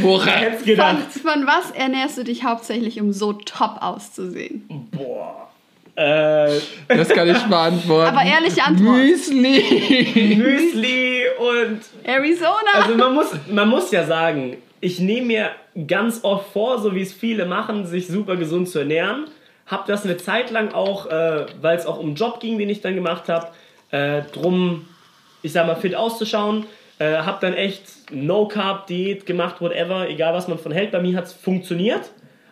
[0.00, 0.26] Woche.
[0.26, 0.96] Wer hätte es Von, gedacht?
[1.22, 4.64] von was ernährst du dich hauptsächlich, um so top auszusehen?
[4.92, 5.48] Boah.
[5.96, 8.16] Äh, Das kann ich beantworten.
[8.16, 8.96] Aber ehrliche Antwort.
[8.96, 10.36] Müsli.
[10.36, 12.72] Müsli und Arizona!
[12.74, 15.50] Also man muss, man muss ja sagen, ich nehme mir
[15.88, 19.26] ganz oft vor, so wie es viele machen, sich super gesund zu ernähren.
[19.68, 22.68] Hab das eine Zeit lang auch, äh, weil es auch um einen Job ging, den
[22.68, 23.48] ich dann gemacht habe,
[23.90, 24.86] äh, drum,
[25.42, 26.66] ich sag mal, fit auszuschauen.
[26.98, 30.90] Äh, hab dann echt No-Carb-Diät gemacht, whatever, egal was man von hält.
[30.90, 32.10] Bei mir hat es funktioniert.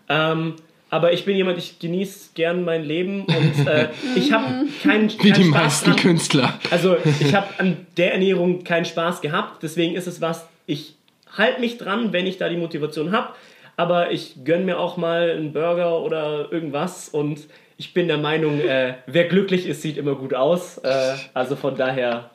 [0.09, 0.55] Ähm,
[0.89, 5.33] aber ich bin jemand, ich genieße gern mein Leben und äh, ich habe keinen Wie
[5.33, 6.01] die Spaß meisten dran.
[6.01, 6.55] Künstler.
[6.71, 10.95] Also ich habe an der Ernährung keinen Spaß gehabt, deswegen ist es was, ich
[11.37, 13.31] halte mich dran, wenn ich da die Motivation habe,
[13.77, 17.41] aber ich gönne mir auch mal einen Burger oder irgendwas und
[17.79, 20.79] ich bin der Meinung, äh, wer glücklich ist, sieht immer gut aus.
[20.79, 22.31] Äh, also von daher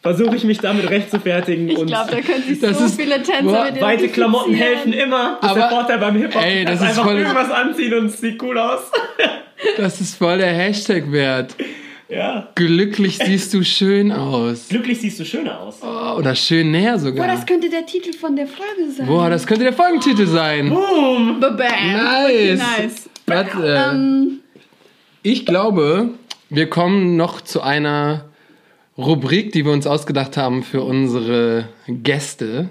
[0.00, 3.16] versuche ich mich damit rechtfertigen ich und glaube, da können sich Das so ist- viele
[3.22, 5.38] Tänzer Boah, mit weite Klamotten helfen immer.
[5.40, 6.42] Das ist der Aber- Vorteil beim Hip-Hop.
[6.44, 8.92] Ey, das ist einfach voll- irgendwas anziehen und es sieht cool aus.
[9.76, 11.56] Das ist voll der Hashtag wert.
[12.08, 12.48] Ja.
[12.54, 14.68] Glücklich siehst du schön aus.
[14.68, 15.76] Glücklich siehst du schöner aus.
[15.82, 17.26] Oh, oder schön näher Boah, sogar.
[17.26, 19.06] das könnte der Titel von der Folge sein.
[19.06, 20.68] Boah, das könnte der Folgentitel sein.
[20.70, 21.40] Boom!
[21.40, 21.56] Bam.
[21.58, 22.58] Nice.
[22.78, 23.10] Nice.
[23.26, 24.40] Was, äh, Ähm,
[25.22, 26.10] Ich glaube,
[26.50, 28.26] wir kommen noch zu einer
[28.98, 32.68] Rubrik, die wir uns ausgedacht haben für unsere Gäste.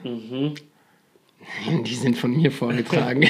[1.85, 3.21] Die sind von mir vorgetragen.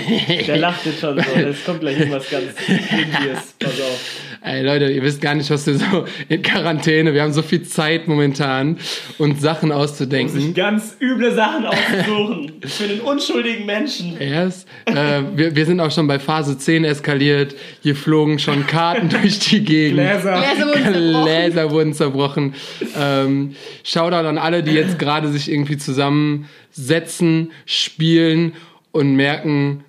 [0.48, 1.32] Der lacht jetzt schon so.
[1.40, 3.56] Es kommt gleich irgendwas ganz Indies.
[3.60, 4.33] Pass auf.
[4.46, 7.64] Ey Leute, ihr wisst gar nicht, was wir so in Quarantäne, wir haben so viel
[7.64, 8.78] Zeit momentan,
[9.18, 10.54] uns Sachen Um sich auszudenken.
[10.54, 12.52] ganz üble Sachen auszusuchen.
[12.66, 14.18] Für den unschuldigen Menschen.
[14.20, 17.56] Erst, äh, wir, wir sind auch schon bei Phase 10 eskaliert.
[17.82, 20.00] Hier flogen schon Karten durch die Gegend.
[20.02, 20.44] Gläser.
[20.44, 21.24] Gläser wurden zerbrochen.
[21.24, 22.54] Gläser wurden zerbrochen.
[23.00, 28.54] Ähm, Shoutout an alle, die jetzt gerade sich irgendwie zusammensetzen, spielen
[28.92, 29.86] und merken,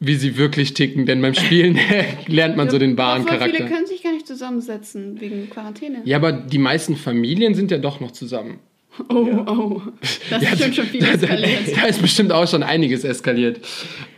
[0.00, 1.06] wie sie wirklich ticken.
[1.06, 1.78] Denn beim Spielen
[2.26, 3.56] lernt man so den wahren voll Charakter.
[3.56, 6.00] viele können sich gar nicht zusammensetzen wegen Quarantäne.
[6.04, 8.58] Ja, aber die meisten Familien sind ja doch noch zusammen.
[9.08, 9.14] Oh,
[9.46, 9.82] oh.
[10.30, 11.76] Das ist bestimmt schon viel da, da, eskaliert.
[11.76, 13.60] da ist bestimmt auch schon einiges eskaliert.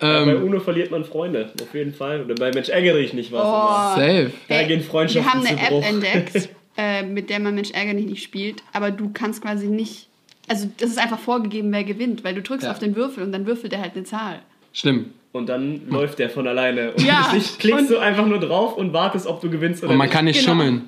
[0.01, 1.53] Bei Ähm, UNO verliert man Freunde.
[1.61, 2.25] Auf jeden Fall.
[2.25, 3.43] Oder bei Mensch ärgere ich nicht was.
[3.45, 4.01] Oh.
[4.01, 4.31] safe.
[4.49, 5.85] Da Ey, gehen Freundschaften Wir haben eine zu App Bruch.
[5.87, 10.09] entdeckt, äh, mit der man Mensch ärgerlich nicht spielt, aber du kannst quasi nicht.
[10.49, 12.73] Also, das ist einfach vorgegeben, wer gewinnt, weil du drückst Ja.
[12.73, 14.41] auf den Würfel und dann würfelt er halt eine Zahl.
[14.73, 15.11] Schlimm.
[15.33, 16.93] Und dann läuft der von alleine.
[16.93, 17.31] Und Ja.
[17.35, 20.07] nicht klickst Und- du einfach nur drauf und wartest, ob du gewinnst oder Und man
[20.07, 20.15] nicht.
[20.15, 20.51] kann nicht Genau.
[20.53, 20.83] schummeln.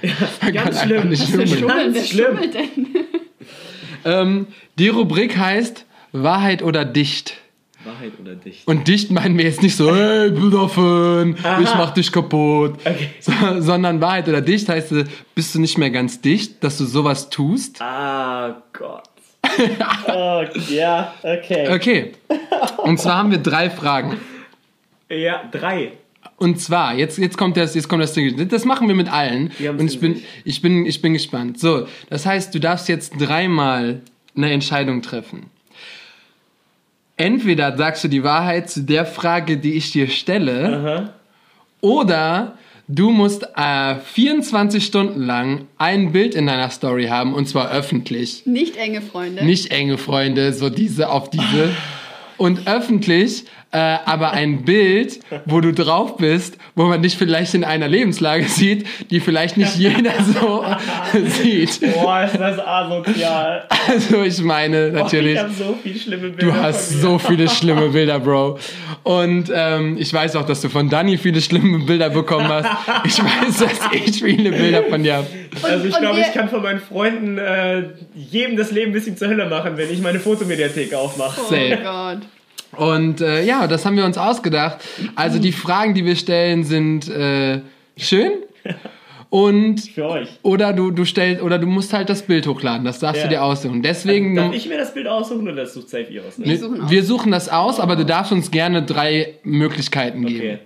[0.42, 1.08] man Ganz kann schlimm.
[1.10, 1.48] nicht Das ist schummeln.
[1.48, 1.68] schlimm.
[1.68, 2.26] Schummeln, wer schlimm.
[2.26, 2.86] schummelt denn?
[4.06, 7.38] Ähm, die Rubrik heißt Wahrheit oder Dicht.
[7.84, 8.66] Wahrheit oder dicht?
[8.68, 12.74] Und dicht meinen wir jetzt nicht so, hey, Besoffen, ich mach dich kaputt.
[12.84, 13.08] Okay.
[13.20, 14.92] So, sondern Wahrheit oder dicht heißt,
[15.34, 17.80] bist du nicht mehr ganz dicht, dass du sowas tust.
[17.80, 19.04] Ah, Gott.
[20.08, 21.68] Oh, ja, okay.
[21.74, 22.12] Okay.
[22.78, 24.18] Und zwar haben wir drei Fragen.
[25.08, 25.92] Ja, drei.
[26.36, 28.48] Und zwar, jetzt, jetzt kommt das, jetzt kommt das Ding.
[28.48, 29.52] Das machen wir mit allen.
[29.78, 31.60] Und ich in bin, ich bin, ich bin gespannt.
[31.60, 34.00] So, das heißt, du darfst jetzt dreimal
[34.36, 35.50] eine Entscheidung treffen.
[37.16, 41.14] Entweder sagst du die Wahrheit zu der Frage, die ich dir stelle, Aha.
[41.80, 47.70] oder du musst äh, 24 Stunden lang ein Bild in deiner Story haben, und zwar
[47.70, 48.46] öffentlich.
[48.46, 49.44] Nicht enge Freunde.
[49.44, 51.70] Nicht enge Freunde, so diese auf diese.
[52.36, 53.44] Und öffentlich
[53.74, 58.44] äh, aber ein Bild, wo du drauf bist, wo man dich vielleicht in einer Lebenslage
[58.44, 60.64] sieht, die vielleicht nicht jeder so
[61.42, 61.80] sieht.
[61.92, 63.66] Boah, ist das asozial.
[63.88, 65.34] Also ich meine Boah, natürlich.
[65.34, 66.46] ich habe so viele schlimme Bilder.
[66.46, 67.02] Du hast von mir.
[67.02, 68.60] so viele schlimme Bilder, Bro.
[69.02, 72.68] Und ähm, ich weiß auch, dass du von Dani viele schlimme Bilder bekommen hast.
[73.04, 75.26] Ich weiß, dass ich viele Bilder von dir habe.
[75.62, 77.82] Also ich glaube, ich kann von meinen Freunden äh,
[78.14, 81.40] jedem das Leben ein bisschen zur Hölle machen, wenn ich meine Fotomediathek aufmache.
[81.40, 81.82] Oh.
[81.82, 82.18] Gott.
[82.76, 84.78] Und äh, ja, das haben wir uns ausgedacht.
[85.14, 87.60] Also die Fragen, die wir stellen, sind äh,
[87.96, 88.32] schön.
[89.30, 90.28] Und Für euch.
[90.42, 92.84] oder du, du stellst oder du musst halt das Bild hochladen.
[92.84, 93.28] Das darfst Ja.
[93.28, 93.82] du dir aussuchen.
[93.82, 96.38] Deswegen Darf ich mir das Bild aussuchen oder das sucht safe ihr aus?
[96.38, 96.46] Ne?
[96.46, 96.90] Wir suchen aus.
[96.90, 100.38] wir suchen das aus, aber du darfst uns gerne drei Möglichkeiten geben.
[100.38, 100.58] Okay.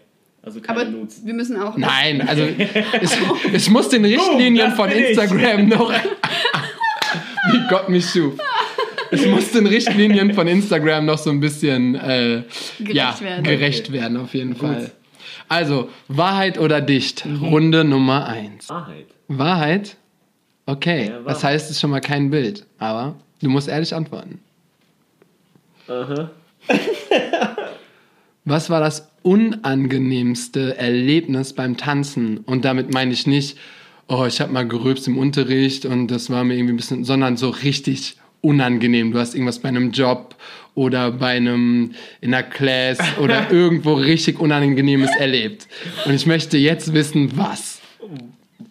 [0.42, 1.24] Also keine Aber Nudes.
[1.24, 1.76] wir müssen auch.
[1.78, 2.42] Nein, also
[3.00, 3.16] es,
[3.52, 5.08] es muss den Richtlinien das von bin ich.
[5.10, 5.90] Instagram noch.
[7.50, 8.34] Wie Gott mich schuf.
[9.10, 12.42] Es muss den Richtlinien von Instagram noch so ein bisschen äh,
[12.78, 13.44] Gerecht ja, werden.
[13.44, 14.90] gerecht werden, auf jeden Fall.
[15.48, 17.24] Also, Wahrheit oder dicht?
[17.40, 18.68] Runde Nummer eins.
[18.68, 19.06] Wahrheit.
[19.28, 19.96] Wahrheit?
[20.66, 21.42] Okay, Ja, das Wahrheit.
[21.44, 22.66] heißt, es ist schon mal kein Bild.
[22.78, 24.40] Aber du musst ehrlich antworten.
[25.88, 26.30] Aha.
[28.44, 32.38] Was war das unangenehmste Erlebnis beim Tanzen?
[32.38, 33.58] Und damit meine ich nicht,
[34.08, 37.36] oh, ich habe mal gerülpst im Unterricht und das war mir irgendwie ein bisschen, sondern
[37.36, 39.12] so richtig unangenehm.
[39.12, 40.34] Du hast irgendwas bei einem Job
[40.74, 45.66] oder bei einem in einer Class oder irgendwo richtig Unangenehmes erlebt.
[46.04, 47.80] Und ich möchte jetzt wissen, was.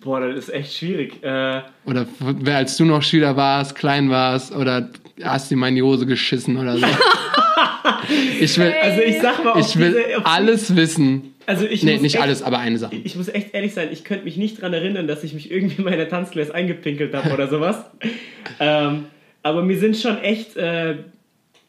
[0.01, 1.21] Boah, das ist echt schwierig.
[1.21, 4.89] Äh, Oder wer als du noch Schüler warst, klein warst oder
[5.21, 6.85] hast dir mal in die Hose geschissen oder so.
[8.39, 11.33] Ich will, also ich sag mal, ich will diese, alles wissen.
[11.45, 12.95] Also ich Nee, nicht echt, alles, aber eine Sache.
[12.95, 15.77] Ich muss echt ehrlich sein, ich könnte mich nicht daran erinnern, dass ich mich irgendwie
[15.77, 17.77] in meiner Tanzklasse eingepinkelt habe oder sowas.
[18.59, 19.05] ähm,
[19.43, 20.95] aber mir sind schon echt äh,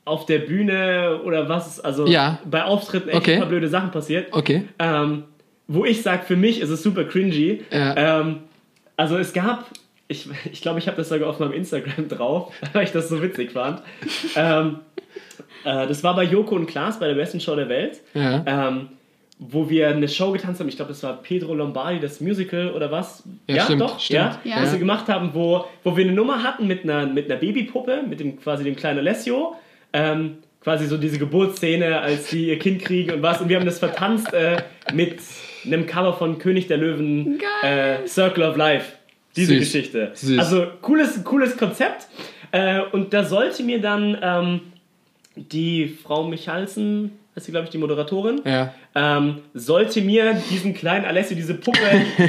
[0.05, 2.39] auf der Bühne oder was, also Ja.
[2.45, 3.35] bei Auftritten echt Okay.
[3.35, 4.29] ein paar blöde Sachen passiert.
[4.33, 4.65] Okay.
[4.79, 5.25] Ähm,
[5.67, 7.63] wo ich sage, für mich ist es super cringy.
[7.71, 8.21] Ja.
[8.21, 8.41] Ähm,
[8.97, 9.67] also es gab,
[10.09, 13.09] ich glaube, ich, glaub, ich habe das sogar auf meinem Instagram drauf, weil ich das
[13.11, 13.83] so witzig fand.
[14.35, 14.79] ähm,
[15.65, 18.01] äh, das war bei Joko und Klaas bei der besten Show der Welt.
[18.15, 18.43] Ja.
[18.47, 18.89] Ähm,
[19.41, 22.91] wo wir eine Show getanzt haben, ich glaube, das war Pedro Lombardi, das Musical oder
[22.91, 23.23] was?
[23.47, 24.17] Ja, stimmt, doch, stimmt.
[24.17, 24.63] ja, Ja.
[24.63, 28.03] was wir gemacht haben, wo, wo wir eine Nummer hatten mit einer, mit einer Babypuppe,
[28.09, 29.55] mit dem quasi dem kleinen Alessio,
[29.93, 33.65] ähm, quasi so diese Geburtsszene, als die ihr Kind kriegen und was, und wir haben
[33.67, 34.57] das vertanzt äh,
[34.93, 35.19] mit
[35.65, 38.93] einem Cover von König der Löwen, äh, Circle of Life,
[39.37, 39.61] diese Süß.
[39.61, 40.11] Geschichte.
[40.15, 40.39] Süß.
[40.39, 42.09] Also cooles, cooles Konzept
[42.51, 44.61] äh, und da sollte mir dann ähm,
[45.37, 48.75] die Frau Michalsen, ist sie glaube ich die Moderatorin, Ja.
[48.95, 51.79] ähm, sollte mir diesen kleinen Alessio, diese Puppe,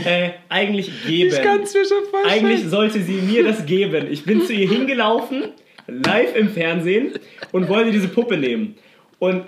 [0.06, 1.30] äh, eigentlich geben.
[1.34, 2.46] Ich kann es mir schon vorstellen.
[2.46, 4.08] Eigentlich sollte sie mir das geben.
[4.10, 5.44] Ich bin zu ihr hingelaufen,
[5.88, 7.14] live im Fernsehen,
[7.52, 8.76] und wollte diese Puppe nehmen.
[9.20, 9.44] Und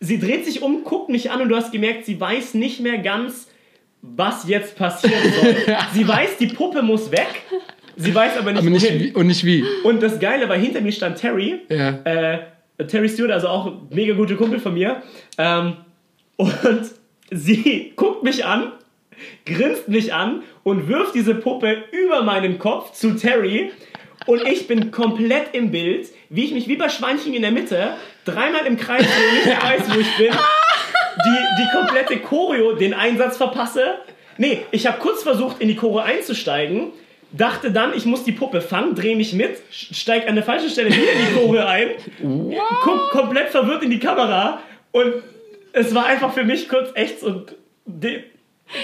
[0.00, 2.98] sie dreht sich um, guckt mich an und du hast gemerkt, sie weiß nicht mehr
[2.98, 3.48] ganz,
[4.02, 5.56] was jetzt passieren soll.
[5.92, 7.28] sie weiß, die Puppe muss weg.
[7.96, 9.62] Sie weiß aber nicht, aber nicht wie, und nicht wie.
[9.84, 11.60] Und das Geile war, hinter mir stand Terry.
[11.68, 11.98] Ja.
[12.04, 12.38] Äh,
[12.86, 15.02] Terry Stewart, also auch mega guter Kumpel von mir.
[15.38, 15.76] Ähm,
[16.36, 16.50] und
[17.30, 18.72] sie guckt mich an,
[19.46, 23.72] grinst mich an und wirft diese Puppe über meinen Kopf zu Terry.
[24.26, 27.94] Und ich bin komplett im Bild, wie ich mich wie bei Schweinchen in der Mitte
[28.24, 30.32] dreimal im Kreis drehe nicht mehr weiß, wo ich bin.
[30.32, 33.96] Die, die komplette Choreo, den Einsatz verpasse.
[34.38, 36.92] Nee, ich habe kurz versucht, in die Choreo einzusteigen,
[37.32, 40.88] dachte dann, ich muss die Puppe fangen, drehe mich mit, steige an der falschen Stelle
[40.88, 41.88] wieder in die Choreo ein,
[42.82, 44.60] guck komplett verwirrt in die Kamera
[44.92, 45.14] und
[45.72, 47.46] es war einfach für mich kurz echt so.
[47.86, 48.24] De,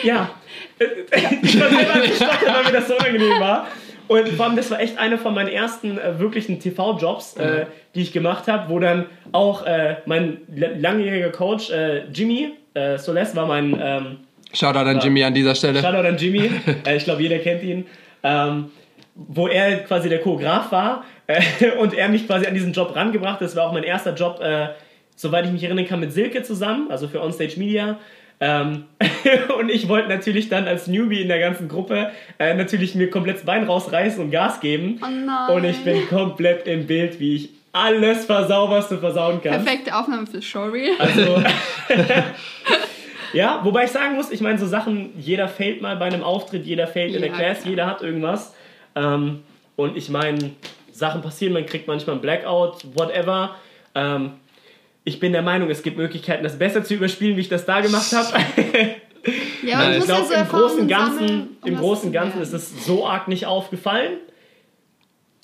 [0.02, 0.30] ja.
[1.42, 3.66] Ich war selber gestottert, weil mir das so unangenehm war.
[4.08, 7.66] Und vor allem, das war echt einer von meinen ersten äh, wirklichen TV-Jobs, äh,
[7.96, 12.98] die ich gemacht habe, wo dann auch äh, mein la- langjähriger Coach äh, Jimmy äh,
[12.98, 14.16] Soles war mein ähm,
[14.52, 15.80] Shoutout an Jimmy an dieser Stelle.
[15.80, 16.50] Shoutout an Jimmy,
[16.86, 17.84] äh, ich glaube, jeder kennt ihn,
[18.22, 18.70] ähm,
[19.14, 21.42] wo er quasi der Choreograf war äh,
[21.78, 23.40] und er mich quasi an diesen Job rangebracht.
[23.40, 24.68] Das war auch mein erster Job, äh,
[25.14, 27.98] soweit ich mich erinnern kann, mit Silke zusammen, also für Onstage Media.
[28.38, 28.84] Ähm,
[29.58, 33.36] und ich wollte natürlich dann als Newbie in der ganzen Gruppe äh, natürlich mir komplett
[33.36, 35.00] das Bein rausreißen und Gas geben.
[35.02, 35.56] Oh nein.
[35.56, 39.64] Und ich bin komplett im Bild, wie ich alles versau, was du versauen kannst.
[39.64, 40.92] Perfekte Aufnahme fürs Showreel.
[40.98, 41.42] Also,
[43.32, 46.66] ja, wobei ich sagen muss, ich meine, so Sachen, jeder fällt mal bei einem Auftritt,
[46.66, 47.70] jeder fällt in der Class, klar.
[47.70, 48.54] jeder hat irgendwas.
[48.94, 49.40] Ähm,
[49.76, 50.52] und ich meine,
[50.92, 53.56] Sachen passieren, man kriegt manchmal einen Blackout, whatever.
[53.94, 54.32] Ähm,
[55.04, 57.80] ich bin der Meinung, es gibt Möglichkeiten, das besser zu überspielen, wie ich das da
[57.80, 58.28] gemacht habe.
[59.62, 62.52] Ja, aber ich du glaube, so im Großen Ganzen, sammeln, um im Großen Ganzen ist
[62.52, 64.14] es so arg nicht aufgefallen.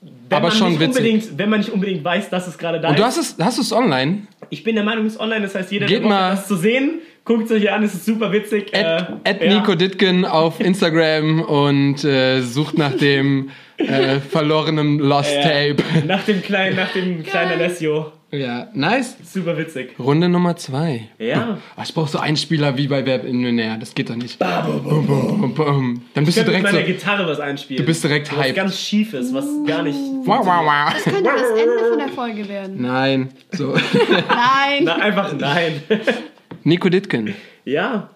[0.01, 0.97] Wenn Aber man schon nicht witzig.
[0.97, 3.07] unbedingt, wenn man nicht unbedingt weiß, dass es gerade da Und du ist.
[3.07, 4.27] hast es, hast du es online?
[4.51, 7.01] ich bin der Meinung, es ist online, das heißt, jeder, Geht hat, das zu sehen,
[7.25, 8.75] guckt es euch an, es ist super witzig.
[8.75, 9.55] At, äh, at ja.
[9.55, 15.35] Nico Ditgen auf Instagram und äh, sucht nach dem äh, verlorenen Lost.
[15.43, 15.77] Tape.
[16.07, 18.13] Nach dem kleinen, nach dem kleinen Alessio.
[18.31, 19.17] Ja, nice.
[19.25, 19.95] Super witzig.
[19.99, 21.09] Runde Nummer zwei.
[21.19, 21.59] Ja.
[21.77, 23.77] Oh, ich brauche so einen Spieler wie bei in Millionär.
[23.77, 24.39] Das geht doch nicht.
[24.39, 26.03] Bum, bum, bum.
[26.15, 26.75] Dann bist Ich du könnte mit direkt so.
[26.77, 27.83] meiner Gitarre was einspielen.
[27.83, 28.57] Du bist direkt was hyped.
[28.57, 29.99] ganz schiefes, was gar nicht.
[30.25, 30.95] Wow, wow, wow.
[30.95, 32.81] Das könnte das Ende von der Folge werden.
[32.81, 33.29] Nein.
[33.51, 33.75] So.
[34.29, 34.85] Nein.
[34.85, 35.83] Na, einfach nein.
[36.65, 37.35] Nico Ditgen.
[37.65, 38.11] ja.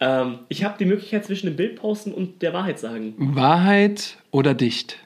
[0.00, 3.14] Ähm, ich habe die Möglichkeit zwischen dem Bild posten und der Wahrheit sagen.
[3.16, 4.98] Wahrheit oder dicht?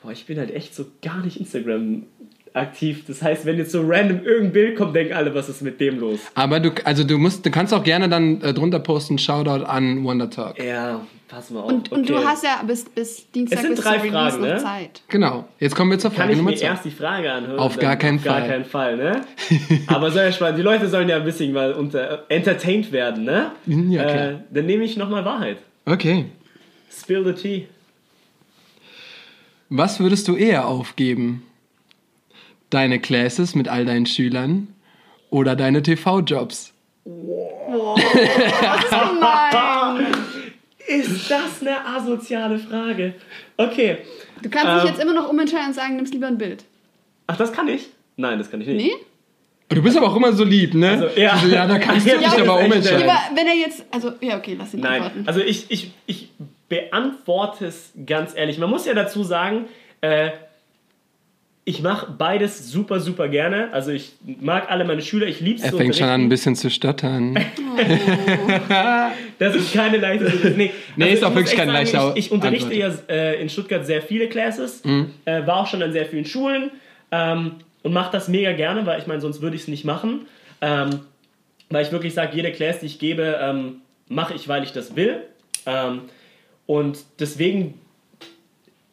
[0.00, 2.04] Boah, ich bin halt echt so gar nicht Instagram
[2.52, 3.04] aktiv.
[3.06, 5.98] Das heißt, wenn jetzt so random irgendein Bild kommt, denken alle, was ist mit dem
[5.98, 6.20] los?
[6.34, 10.04] Aber du, also du musst, du kannst auch gerne dann äh, drunter posten, Shoutout an
[10.04, 10.62] Wonder Talk.
[10.62, 11.72] Ja, pass mal auf.
[11.72, 14.48] Und, und du hast ja bis, bis Dienstag Es sind bis drei Release Fragen, noch
[14.48, 14.58] ne?
[14.58, 15.02] Zeit.
[15.08, 15.48] Genau.
[15.58, 16.66] Jetzt kommen wir zur Kann Frage ich Nummer mir zwei.
[16.66, 17.58] erst die Frage anhören?
[17.58, 18.48] Auf gar keinen auf gar Fall.
[18.48, 19.20] keinen Fall, ne?
[19.88, 20.58] Aber soll ja spannend.
[20.58, 23.52] Die Leute sollen ja ein bisschen mal unter, entertained werden, ne?
[23.66, 24.28] Mhm, ja, klar.
[24.28, 25.58] Äh, dann nehme ich nochmal Wahrheit.
[25.84, 26.26] Okay.
[26.90, 27.66] Spill the tea.
[29.68, 31.42] Was würdest du eher aufgeben?
[32.70, 34.68] Deine Classes mit all deinen Schülern
[35.30, 36.72] oder deine TV-Jobs?
[37.04, 37.96] Nein.
[37.96, 38.92] Ist
[40.88, 43.14] das eine asoziale Frage?
[43.56, 43.98] Okay.
[44.42, 44.96] Du kannst dich Ähm.
[44.96, 46.64] jetzt immer noch umentscheiden und sagen, nimmst lieber ein Bild.
[47.26, 47.88] Ach, das kann ich?
[48.16, 48.84] Nein, das kann ich nicht.
[48.84, 48.94] Nee?
[49.68, 50.90] Du bist aber auch immer so lieb, ne?
[50.90, 51.32] Also, ja.
[51.32, 53.00] Also, ja da kannst du Ja, dich aber ist umentscheiden.
[53.00, 53.84] Ja, aber wenn er jetzt.
[53.90, 55.26] Also, ja, okay, lass ihn Nein, antworten.
[55.26, 56.28] also ich, ich, ich
[56.68, 58.58] beantworte es ganz ehrlich.
[58.58, 59.66] Man muss ja dazu sagen,
[60.02, 60.30] äh,
[61.68, 63.72] ich mache beides super, super gerne.
[63.72, 66.28] Also ich mag alle meine Schüler, ich liebe es Er zu fängt schon an, ein
[66.28, 67.36] bisschen zu stottern.
[69.38, 70.24] Das ist keine leichte.
[70.56, 73.08] Nee, Nee, ist ich auch wirklich keine sagen, leichte Ich, ich unterrichte Antwort.
[73.08, 75.10] ja äh, in Stuttgart sehr viele Classes, Mhm.
[75.24, 76.70] äh, war auch schon an sehr vielen Schulen
[77.10, 77.52] ähm,
[77.82, 80.26] und mache das mega gerne, weil ich meine, sonst würde ich es nicht machen.
[80.60, 81.00] Ähm,
[81.68, 83.76] weil ich wirklich sage, jede Class, die ich gebe, ähm,
[84.08, 85.20] mache ich, weil ich das will.
[85.66, 86.02] Ähm,
[86.66, 87.74] und deswegen,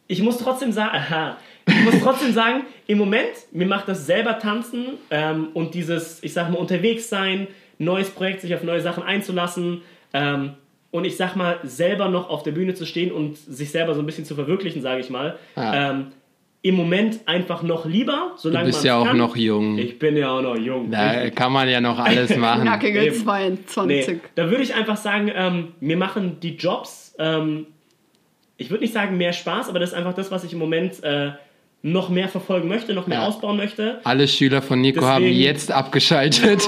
[0.08, 1.36] ich muss trotzdem sagen, aha,
[1.66, 6.32] ich muss trotzdem sagen, im Moment, mir macht das selber tanzen ähm, und dieses, ich
[6.32, 7.46] sag mal, unterwegs sein,
[7.78, 10.50] neues Projekt, sich auf neue Sachen einzulassen ähm,
[10.90, 14.00] und ich sag mal, selber noch auf der Bühne zu stehen und sich selber so
[14.00, 15.38] ein bisschen zu verwirklichen, sage ich mal.
[15.56, 15.90] Ja.
[15.90, 16.06] Ähm,
[16.62, 19.16] Im Moment einfach noch lieber, Du solange bist man's ja auch kann.
[19.16, 19.76] noch jung.
[19.78, 20.90] Ich bin ja auch noch jung.
[20.90, 22.64] Da kann man ja noch alles machen.
[22.64, 23.14] Nackige Eben.
[23.16, 24.06] 22.
[24.08, 27.66] Nee, da würde ich einfach sagen, ähm, mir machen die Jobs, ähm,
[28.56, 31.02] ich würde nicht sagen mehr Spaß, aber das ist einfach das, was ich im Moment
[31.02, 31.32] äh,
[31.86, 33.26] noch mehr verfolgen möchte, noch mehr Ja.
[33.26, 34.00] ausbauen möchte.
[34.04, 36.62] Alle Schüler von Nico haben Deswegen- jetzt abgeschaltet.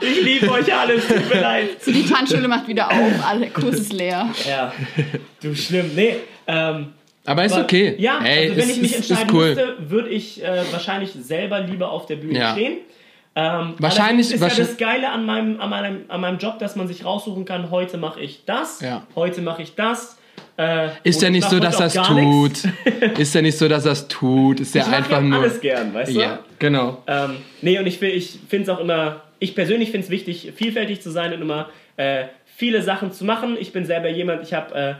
[0.00, 1.68] Ich liebe euch alle, es tut mir leid.
[1.80, 4.28] So, die Tanzschule macht wieder auf, alle Kurs ist leer.
[4.48, 4.72] Ja,
[5.40, 5.92] du schlimm.
[5.94, 6.16] Nee,
[6.48, 6.88] ähm,
[7.24, 7.94] Aber ist aber- okay.
[7.98, 9.46] Ja, Ey, also wenn ist, ich mich ist, entscheiden cool.
[9.46, 12.52] müsste, würde ich äh, wahrscheinlich selber lieber auf der Bühne Ja.
[12.52, 12.78] stehen.
[13.36, 16.74] Ähm, Wahrscheinlich- ist ja wahrscheinlich- das Geile an meinem, an, meinem, an meinem Job, dass
[16.74, 19.06] man sich raussuchen kann, heute mache ich das, Ja.
[19.14, 20.16] heute mache ich das.
[20.60, 22.64] Äh, Ist ja ich nicht so, dass das tut.
[23.18, 24.60] Ist ja nicht so, dass das tut.
[24.60, 25.40] Ist ja einfach nur.
[25.40, 26.20] alles gern, weißt du?
[26.20, 27.02] Ja, genau.
[27.06, 31.00] Ähm, nee, und ich, ich finde es auch immer, ich persönlich finde es wichtig, vielfältig
[31.00, 33.56] zu sein und immer äh, viele Sachen zu machen.
[33.58, 34.94] Ich bin selber jemand, ich habe, äh,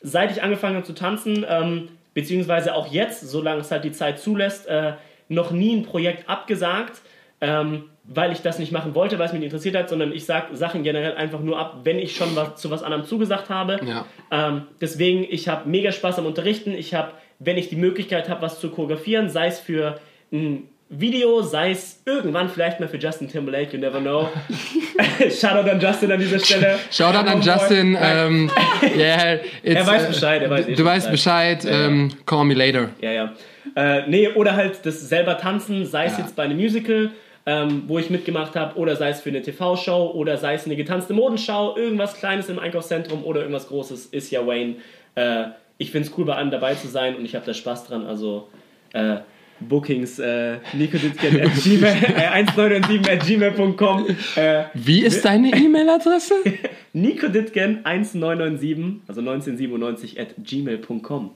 [0.00, 4.18] seit ich angefangen habe zu tanzen, ähm, beziehungsweise auch jetzt, solange es halt die Zeit
[4.18, 4.94] zulässt, äh,
[5.28, 7.00] noch nie ein Projekt abgesagt,
[7.40, 10.24] ähm, weil ich das nicht machen wollte, weil es mich nicht interessiert hat, sondern ich
[10.24, 13.80] sage Sachen generell einfach nur ab, wenn ich schon was, zu was anderem zugesagt habe.
[13.84, 14.06] Ja.
[14.30, 16.72] Ähm, deswegen, ich habe mega Spaß am Unterrichten.
[16.72, 19.98] Ich habe, wenn ich die Möglichkeit habe, was zu choreografieren, sei es für
[20.32, 24.28] ein Video, sei es irgendwann vielleicht mal für Justin Timberlake, you never know.
[25.30, 26.78] Shoutout an Justin an dieser Stelle.
[26.92, 27.44] Shoutout an Homeboy.
[27.44, 27.98] Justin.
[28.00, 28.50] Ähm,
[28.96, 31.64] yeah, it's, Er weiß äh, Bescheid, er weiß eh Du weißt Bescheid.
[31.64, 31.86] Ja.
[31.86, 32.90] Ähm, call me later.
[33.00, 33.32] Ja, ja.
[33.74, 36.24] Äh, nee, oder halt das selber tanzen, sei es Ja.
[36.24, 37.10] jetzt bei einem Musical,
[37.46, 40.76] ähm, wo ich mitgemacht habe, oder sei es für eine TV-Show, oder sei es eine
[40.76, 44.76] getanzte Modenschau, irgendwas Kleines im Einkaufszentrum oder irgendwas Großes, ist ja Wayne.
[45.14, 45.46] Äh,
[45.78, 48.04] ich finde es cool, bei allem dabei zu sein und ich habe da Spaß dran.
[48.04, 48.48] Also,
[48.92, 49.18] äh,
[49.60, 56.34] Bookings, äh, nikoditgen at gmail, äh, 1997 at gmail.com, äh, Wie ist deine E-Mail-Adresse?
[56.92, 61.30] nikoditgen 1997, also 1997 at gmail.com.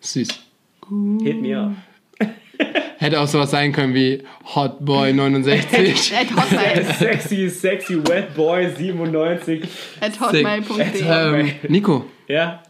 [0.00, 0.28] Süß.
[1.22, 1.72] Hit me up.
[2.98, 4.22] Hätte auch sowas sein können wie
[4.54, 6.14] Hotboy69.
[6.20, 9.62] At hotmail, sexy, sexy Wet Boy 97.
[10.00, 11.02] at hotmail.de.
[11.04, 12.62] ähm, Nico, Ja.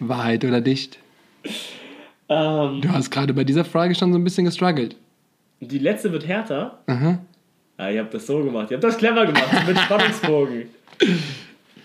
[0.00, 0.98] Wahrheit oder dicht?
[2.28, 4.96] Ähm, Du hast gerade bei dieser Frage schon so ein bisschen gestruggelt.
[5.60, 6.78] die letzte wird härter.
[6.86, 7.18] Aha.
[7.78, 8.70] Ah, ihr habt das so gemacht.
[8.70, 9.66] Ihr habt das clever gemacht.
[9.66, 10.64] Mit Spannungsbogen.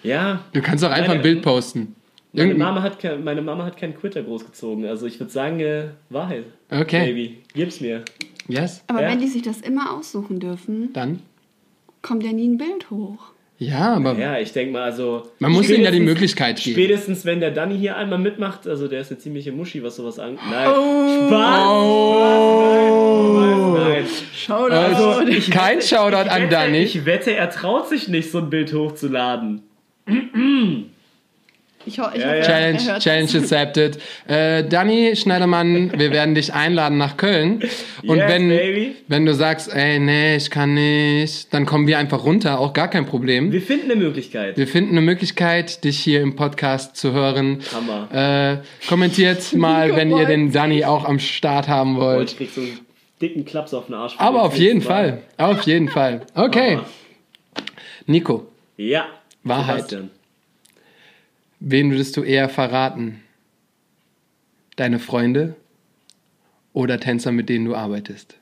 [0.03, 0.41] Ja.
[0.53, 1.95] Du kannst auch einfach ein Bild posten.
[2.33, 4.85] Meine Mama, hat meine Mama hat keinen Quitter großgezogen.
[4.85, 6.45] Also ich würde sagen, äh, Wahrheit.
[6.69, 7.05] Okay.
[7.07, 8.03] Baby, gib's mir.
[8.47, 8.83] Yes?
[8.87, 9.09] Aber Ja.
[9.09, 11.19] wenn die sich das immer aussuchen dürfen, Dann?
[12.01, 13.19] kommt ja nie ein Bild hoch.
[13.57, 15.23] Ja, aber Ja, ich denke mal, also.
[15.39, 16.73] man muss ihnen ja die Möglichkeit geben.
[16.73, 20.17] Spätestens, wenn der Danny hier einmal mitmacht, also der ist eine ziemliche Muschi, was sowas
[20.17, 20.39] angeht.
[20.49, 20.67] Nein.
[20.69, 21.27] Oh.
[21.27, 21.67] Spaß!
[21.67, 23.35] Oh.
[23.75, 24.05] Spaß, nein.
[24.33, 26.77] Schau Also, ich kein wette- Shoutout ich an wette, Danny.
[26.79, 29.61] Ich wette, er traut sich nicht, so ein Bild hochzuladen.
[31.85, 32.41] Ich, ho ich Ja, hoffe.
[32.41, 33.97] Challenge, er Challenge accepted.
[34.27, 37.61] Äh, Danny Schneidermann, wir werden dich einladen nach Köln.
[38.05, 38.95] Und Yes, wenn, baby.
[39.07, 42.87] wenn du sagst, ey, nee, ich kann nicht, dann kommen wir einfach runter, auch gar
[42.87, 43.51] kein Problem.
[43.51, 44.57] Wir finden eine Möglichkeit.
[44.57, 47.59] Wir finden eine Möglichkeit, dich hier im Podcast zu hören.
[47.73, 48.61] Hammer.
[48.61, 52.31] Äh, kommentiert mal, wenn ihr den Danny auch am Start haben Oh, wollt.
[52.31, 52.79] ich krieg so einen
[53.21, 54.13] dicken Klaps auf den Arsch.
[54.17, 54.85] Aber auf jeden Mal.
[54.85, 55.21] Fall.
[55.37, 56.21] Auf jeden Fall.
[56.35, 56.75] Okay.
[56.77, 56.85] Hammer.
[58.07, 59.05] Nico, Ja.
[59.43, 59.89] Wahrheit.
[59.89, 60.09] Sebastian.
[61.61, 63.21] Wen würdest du eher verraten?
[64.75, 65.55] Deine Freunde
[66.73, 68.35] oder Tänzer, mit denen du arbeitest?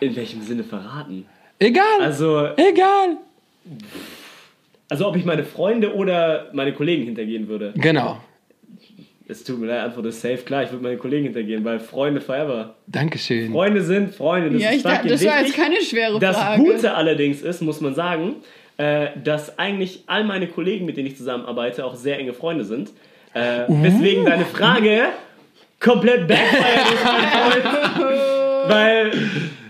[0.00, 1.26] In welchem Sinne verraten?
[1.58, 2.00] Egal.
[2.00, 3.18] Also, Egal.
[4.88, 7.72] also ob ich meine Freunde oder meine Kollegen hintergehen würde.
[7.76, 8.20] Genau.
[9.28, 10.38] Es tut mir leid, Antwort ist safe.
[10.38, 12.74] Klar, ich würde meine Kollegen hintergehen, weil Freunde forever.
[12.88, 13.52] Dankeschön.
[13.52, 14.50] Freunde sind Freunde.
[14.50, 16.62] Das Ja, ist ich dachte, das war jetzt keine schwere Das Frage.
[16.64, 18.36] Gute allerdings ist, muss man sagen,
[18.76, 22.90] äh, dass eigentlich all meine Kollegen, mit denen ich zusammenarbeite, auch sehr enge Freunde sind.
[23.34, 23.82] Äh, Uh.
[23.82, 25.04] Weswegen deine Frage
[25.80, 28.20] komplett backfired ist, mein Freund.
[28.68, 29.12] Weil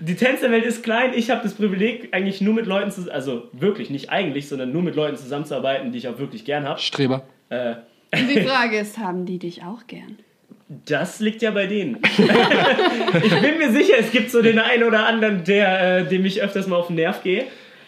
[0.01, 1.13] die Tänzerwelt ist klein.
[1.15, 4.83] Ich habe das Privileg, eigentlich nur mit Leuten zu, also wirklich nicht eigentlich, sondern nur
[4.83, 6.79] mit Leuten zusammenzuarbeiten, die ich auch wirklich gern habe.
[6.81, 7.23] Streber.
[7.49, 7.77] Äh,
[8.13, 10.19] Und die Frage ist, haben die dich auch gern?
[10.87, 11.99] das liegt ja bei denen.
[13.23, 16.41] ich bin mir sicher, es gibt so den einen oder anderen, der, äh, dem ich
[16.43, 17.45] öfters mal auf den Nerv gehe.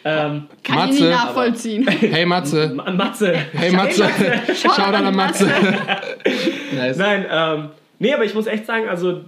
[0.06, 1.88] Ähm, Kann ich Matze, nicht nachvollziehen.
[2.00, 2.72] Hey Matze.
[2.74, 3.32] Ma- Matze.
[3.52, 4.04] Hey Matze.
[4.54, 5.46] Schau an Matze.
[6.76, 6.96] nice.
[6.98, 9.22] Nein, ähm, nee, aber ich muss echt sagen, also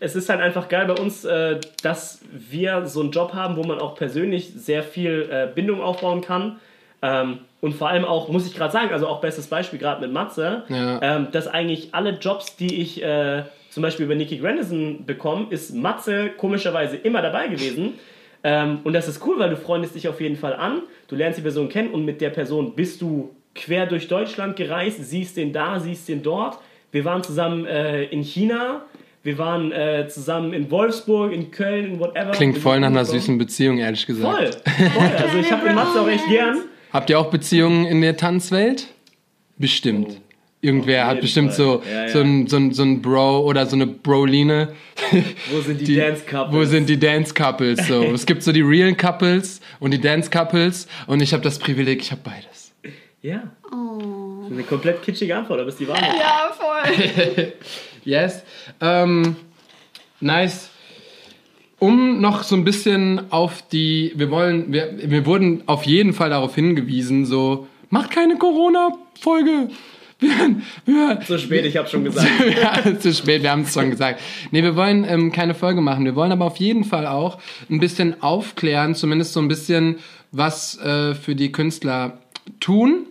[0.00, 3.62] es ist halt einfach geil bei uns, äh, dass wir so einen Job haben, wo
[3.62, 6.58] man auch persönlich sehr viel äh, Bindung aufbauen kann.
[7.00, 10.12] Ähm, und vor allem auch, muss ich gerade sagen, also auch bestes Beispiel gerade mit
[10.12, 11.00] Matze, Ja.
[11.02, 15.74] ähm, dass eigentlich alle Jobs, die ich äh, zum Beispiel über Nicky Grandison bekomme, ist
[15.74, 17.94] Matze komischerweise immer dabei gewesen.
[18.44, 21.38] Ähm, und das ist cool, weil du freundest dich auf jeden Fall an, du lernst
[21.38, 25.52] die Person kennen und mit der Person bist du quer durch Deutschland gereist, siehst den
[25.52, 26.58] da, siehst den dort.
[26.92, 28.82] Wir waren zusammen äh, in China,
[29.22, 32.30] wir waren äh, zusammen in Wolfsburg, in Köln, in whatever.
[32.30, 34.54] Klingt voll nach einer süßen Beziehung, ehrlich gesagt.
[34.64, 35.10] Voll, voll.
[35.18, 36.58] Also ich habe den Matze auch echt gern.
[36.92, 38.86] Habt ihr auch Beziehungen in der Tanzwelt?
[39.58, 40.20] Bestimmt.
[40.60, 41.56] Irgendwer hat bestimmt Fall.
[41.56, 42.08] so, Ja, ja.
[42.08, 44.72] So, ein, so, ein, so ein Bro oder so eine Broline.
[45.52, 46.52] Wo sind die, Die- Dance Couples?
[46.54, 47.86] Wo sind die Dance Couples?
[47.86, 51.58] So, es gibt so die realen Couples und die Dance Couples und ich habe das
[51.60, 52.72] Privileg, ich habe beides.
[53.22, 54.46] Ja, Oh.
[54.50, 56.14] eine komplett kitschige Antwort, aber ist die Wahrheit.
[56.18, 57.52] Ja, voll.
[58.04, 58.42] Yes.
[58.80, 59.36] Ähm,
[60.20, 60.70] nice.
[61.78, 66.30] Um noch so ein bisschen auf die, wir wollen, wir, wir wurden auf jeden Fall
[66.30, 69.68] darauf hingewiesen, so, macht keine Corona-Folge.
[70.20, 72.28] Wir, wir, Zu spät, ich habe schon gesagt.
[72.60, 74.20] ja, zu spät, wir haben es schon gesagt.
[74.50, 76.04] Nee, wir wollen ähm, keine Folge machen.
[76.04, 77.38] Wir wollen aber auf jeden Fall auch
[77.70, 79.98] ein bisschen aufklären, zumindest so ein bisschen,
[80.32, 82.18] was äh, für die Künstler
[82.58, 83.06] tun.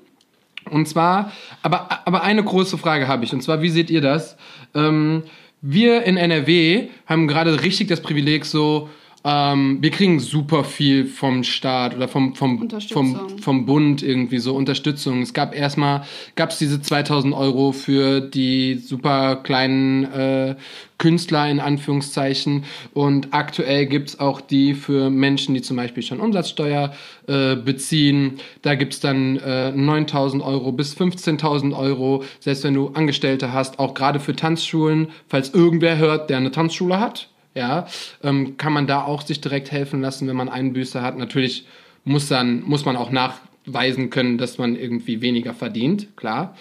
[0.69, 1.31] Und zwar,
[1.61, 3.33] aber, aber eine große Frage habe ich.
[3.33, 4.35] Und zwar, wie seht ihr das?
[4.75, 5.23] Ähm,
[5.61, 8.89] wir in NRW haben gerade richtig das Privileg so,
[9.27, 14.55] ähm, wir kriegen super viel vom Staat oder vom, vom, vom, vom Bund irgendwie so
[14.55, 15.21] Unterstützung.
[15.21, 16.03] Es gab erstmal,
[16.35, 20.55] gab es diese 2000 Euro für die super kleinen äh,
[20.97, 22.63] Künstler in Anführungszeichen
[22.93, 26.93] und aktuell gibt's auch die für Menschen, die zum Beispiel schon Umsatzsteuer
[27.27, 28.39] äh, beziehen.
[28.61, 33.93] Da gibt's dann äh, 9000 Euro bis 15.000 Euro, selbst wenn du Angestellte hast, auch
[33.93, 37.87] gerade für Tanzschulen, falls irgendwer hört, der eine Tanzschule hat ja,
[38.23, 41.17] ähm, kann man da auch sich direkt helfen lassen, wenn man Einbüße hat.
[41.17, 41.65] Natürlich
[42.05, 46.55] muss dann muss man auch nachweisen können, dass man irgendwie weniger verdient, klar.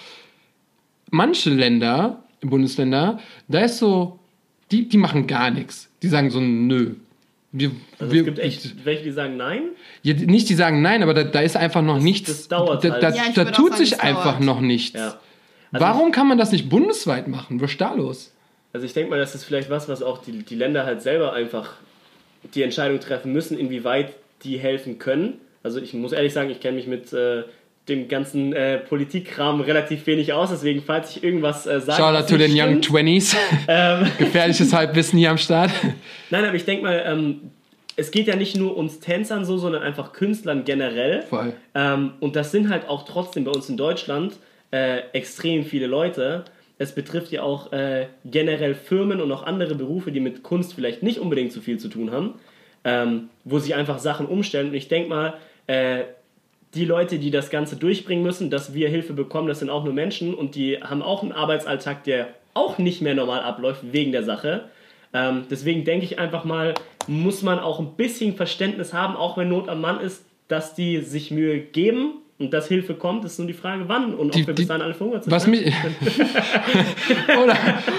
[1.11, 4.19] Manche Länder, Bundesländer, da ist so,
[4.73, 5.89] die, die machen gar nichts.
[6.03, 6.95] Die sagen so, nö.
[7.53, 9.63] Wir, Also wir, es gibt echt welche, die sagen nein.
[10.03, 12.29] ja, nicht die sagen nein, aber da, da ist einfach noch nichts.
[12.29, 13.03] das dauert da halt.
[13.03, 14.45] da, Ja, ich da tut sagen, sich einfach dauert.
[14.45, 14.99] noch nichts.
[14.99, 15.19] Ja.
[15.73, 17.61] Also Warum kann man das nicht bundesweit machen?
[17.61, 18.33] Was ist da los?
[18.77, 21.33] Also ich denke mal, das ist vielleicht was, was auch die, die Länder halt selber
[21.33, 21.77] einfach
[22.53, 24.13] die Entscheidung treffen müssen, inwieweit
[24.45, 25.41] die helfen können.
[25.63, 27.45] Also ich muss ehrlich sagen, ich kenne mich mit äh,
[27.89, 32.03] dem ganzen äh, Politikkram relativ wenig aus, deswegen falls ich irgendwas äh, sage...
[32.03, 33.35] Shoutout to den Young Twenties.
[33.67, 35.71] Ähm, Gefährliches Halbwissen hier am Start.
[36.29, 37.53] nein, aber ich denke mal, ähm,
[37.97, 41.23] es geht ja nicht nur uns Tänzern so, sondern einfach Künstlern generell.
[41.23, 41.55] Voll.
[41.75, 44.35] Ähm, und das sind halt auch trotzdem bei uns in Deutschland
[44.71, 46.45] äh, extrem viele Leute.
[46.79, 51.03] Es betrifft ja auch äh, generell Firmen und auch andere Berufe, die mit Kunst vielleicht
[51.03, 52.35] nicht unbedingt so viel zu tun haben,
[52.85, 54.69] ähm, wo sie einfach Sachen umstellen.
[54.69, 55.35] Und ich denke mal,
[55.67, 56.05] äh,
[56.75, 59.95] die Leute, die das Ganze durchbringen müssen, dass wir Hilfe bekommen, das sind auch nur
[59.95, 64.25] Menschen und die haben auch einen Arbeitsalltag, der auch nicht mehr normal abläuft wegen der
[64.25, 64.69] Sache.
[65.15, 66.75] Ähm, deswegen denke ich einfach mal,
[67.07, 71.01] muss man auch ein bisschen Verständnis haben, auch wenn Not am Mann ist, dass die
[71.01, 74.47] sich Mühe geben und dass Hilfe kommt, ist nur die Frage, wann und Die- ob
[74.49, 75.31] wir die- bis dahin alle verhungert sind.
[75.33, 75.51] Was ne?
[75.53, 75.67] mich.
[77.43, 77.57] Oder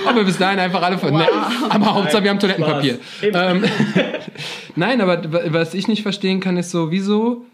[0.08, 1.14] ob wir bis dahin einfach alle von.
[1.14, 1.26] Ne,
[1.70, 3.00] aber Hauptsache, wir haben Toilettenpapier.
[3.24, 3.64] Ähm,
[4.76, 5.22] Nein, aber
[5.54, 7.46] was ich nicht verstehen kann, ist so, wieso.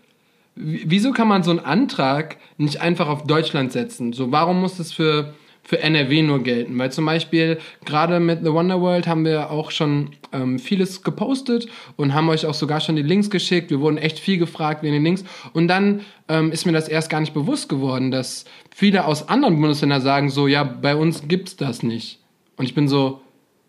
[0.56, 4.14] Wieso kann man so einen Antrag nicht einfach auf Deutschland setzen?
[4.14, 6.78] So, warum muss das für, für NRW nur gelten?
[6.78, 11.68] Weil zum Beispiel gerade mit The Wonder World haben wir auch schon ähm, vieles gepostet
[11.96, 13.70] und haben euch auch sogar schon die Links geschickt.
[13.70, 15.24] Wir wurden echt viel gefragt wegen den Links.
[15.54, 18.46] Und dann ähm, ist mir das erst gar nicht bewusst geworden, dass
[18.76, 22.20] viele aus anderen Bundesländern sagen so, ja, bei uns gibt's das nicht.
[22.58, 23.22] Und ich bin so,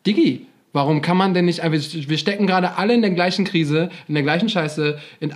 [0.06, 4.14] Diggi, warum kann man denn nicht wir stecken gerade alle in der gleichen Krise, in
[4.14, 5.32] der gleichen Scheiße, in,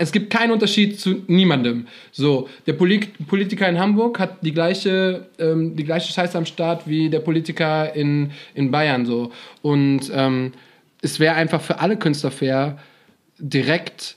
[0.00, 1.86] es gibt keinen Unterschied zu niemandem.
[2.10, 6.88] So, der Polit, Politiker in Hamburg hat die gleiche, ähm, die gleiche Scheiße am Start
[6.88, 9.30] wie der Politiker in, in Bayern, so.
[9.60, 10.52] Und ähm,
[11.02, 12.78] es wäre einfach für alle Künstler fair,
[13.38, 14.16] direkt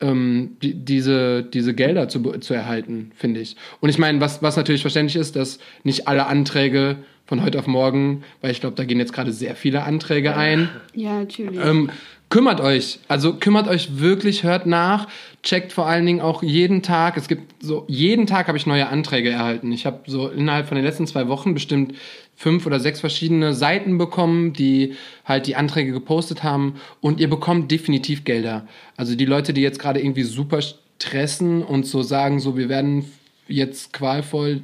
[0.00, 3.56] ähm, die, diese, diese Gelder zu, zu erhalten, finde ich.
[3.80, 6.96] Und ich meine, was, was natürlich verständlich ist, dass nicht alle Anträge
[7.26, 10.68] von heute auf morgen, weil ich glaube, da gehen jetzt gerade sehr viele Anträge ein.
[10.94, 11.58] Ja, natürlich.
[11.58, 11.90] Ähm,
[12.28, 15.08] kümmert euch, also kümmert euch wirklich, hört nach,
[15.42, 17.16] checkt vor allen Dingen auch jeden Tag.
[17.16, 19.72] Es gibt so, jeden Tag habe ich neue Anträge erhalten.
[19.72, 21.94] Ich habe so innerhalb von den letzten zwei Wochen bestimmt
[22.36, 24.94] fünf oder sechs verschiedene Seiten bekommen, die
[25.24, 28.66] halt die Anträge gepostet haben und ihr bekommt definitiv Gelder.
[28.96, 33.04] Also die Leute, die jetzt gerade irgendwie super stressen und so sagen, so wir werden
[33.48, 34.62] jetzt qualvoll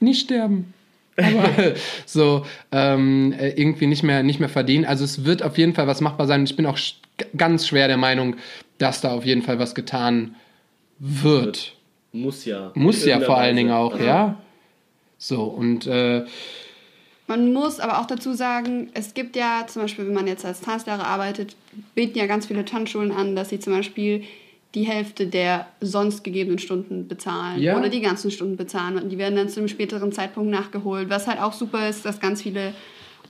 [0.00, 0.74] nicht sterben.
[2.06, 4.84] So ähm, äh, irgendwie nicht mehr, nicht mehr verdienen.
[4.84, 6.44] Also es wird auf jeden Fall was machbar sein.
[6.44, 6.96] Ich bin auch sch
[7.36, 8.36] ganz schwer der Meinung,
[8.78, 10.34] dass da auf jeden Fall was getan
[10.98, 11.72] wird.
[12.12, 12.72] Muss ja.
[12.74, 14.04] Muss ja vor allen Dingen auch, Weise.
[14.04, 14.38] ja.
[15.18, 16.24] So, und äh,
[17.26, 20.60] Man muss aber auch dazu sagen, es gibt ja zum Beispiel, wenn man jetzt als
[20.60, 21.56] Tanzlehrer arbeitet,
[21.94, 24.24] bieten ja ganz viele Tanzschulen an, dass sie zum Beispiel
[24.74, 27.78] die Hälfte der sonst gegebenen Stunden bezahlen Ja.
[27.78, 31.08] oder die ganzen Stunden bezahlen und die werden dann zu einem späteren Zeitpunkt nachgeholt.
[31.08, 32.74] Was halt auch super ist, dass ganz viele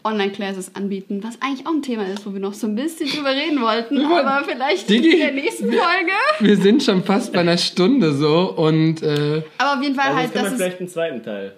[0.03, 3.31] Online-Classes anbieten, was eigentlich auch ein Thema ist, wo wir noch so ein bisschen drüber
[3.31, 6.13] reden wollten, aber vielleicht Digi, in der nächsten Folge.
[6.41, 10.19] wir sind schon fast bei einer Stunde so und äh, Aber auf jeden Fall Also
[10.19, 11.53] halt, das ist vielleicht einen zweiten Teil.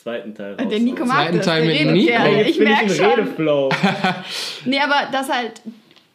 [0.00, 0.54] Zweiten Teil.
[0.56, 2.12] der Nico mag Zweiten das, Teil der mit Nico.
[2.12, 3.04] Jetzt Ich merke schon.
[3.06, 3.68] Redeflow.
[4.64, 5.60] Nee, aber dass halt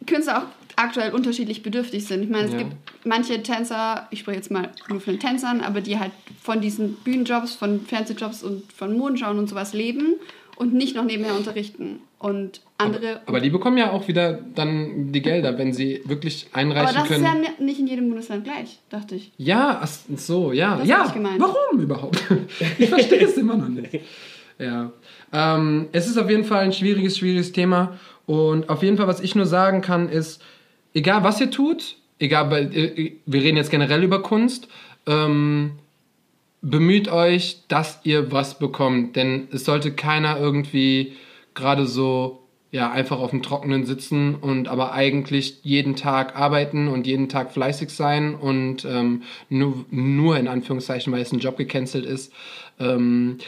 [0.07, 2.23] Künstler auch aktuell unterschiedlich bedürftig sind.
[2.23, 2.59] Ich meine, es Ja.
[2.59, 2.73] gibt
[3.05, 6.11] manche Tänzer, ich spreche jetzt mal nur von den Tänzern, aber die halt
[6.41, 10.15] von diesen Bühnenjobs, von Fernsehjobs und von Modenschauen und sowas leben
[10.57, 11.99] und nicht noch nebenher unterrichten.
[12.19, 13.21] Und andere.
[13.25, 17.07] aber die bekommen ja auch wieder dann die Gelder, wenn sie wirklich aber einreichen das
[17.07, 17.23] können.
[17.25, 19.31] ist ja ni- nicht in jedem Bundesland gleich, dachte ich.
[19.37, 20.77] Ja, ach so, ja.
[20.77, 21.39] Das ja, ich gemeint.
[21.39, 22.21] warum überhaupt?
[22.77, 24.01] Ich verstehe es immer noch nicht.
[24.59, 24.91] Ja.
[25.33, 27.97] Ähm, es ist auf jeden Fall ein schwieriges, schwieriges Thema.
[28.27, 30.43] Und auf jeden Fall, was ich nur sagen kann, ist,
[30.93, 34.67] egal was ihr tut, egal, bei, äh, wir reden jetzt generell über Kunst,
[35.07, 35.73] ähm,
[36.61, 39.15] bemüht euch, dass ihr was bekommt.
[39.15, 41.13] Denn es sollte keiner irgendwie
[41.53, 47.05] gerade so ja, einfach auf dem Trockenen sitzen und aber eigentlich jeden Tag arbeiten und
[47.05, 52.05] jeden Tag fleißig sein und ähm, nur, nur in Anführungszeichen, weil es ein Job gecancelt
[52.05, 52.31] ist,
[52.79, 53.39] ähm,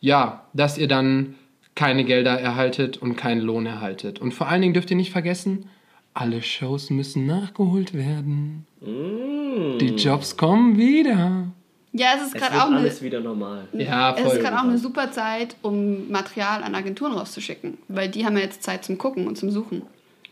[0.00, 1.34] ja, dass ihr dann
[1.74, 4.18] keine Gelder erhaltet und keinen Lohn erhaltet.
[4.18, 5.68] Und vor allen Dingen dürft ihr nicht vergessen,
[6.14, 8.66] alle Shows müssen nachgeholt werden.
[8.80, 9.78] Mm.
[9.78, 11.46] Die Jobs kommen wieder.
[11.92, 13.66] Ja, es ist gerade auch eine, alles wieder normal.
[13.72, 14.36] Ja, es voll.
[14.36, 18.44] ist gerade auch eine super Zeit, um Material an Agenturen rauszuschicken, weil die haben ja
[18.44, 19.82] jetzt Zeit zum Gucken und zum Suchen.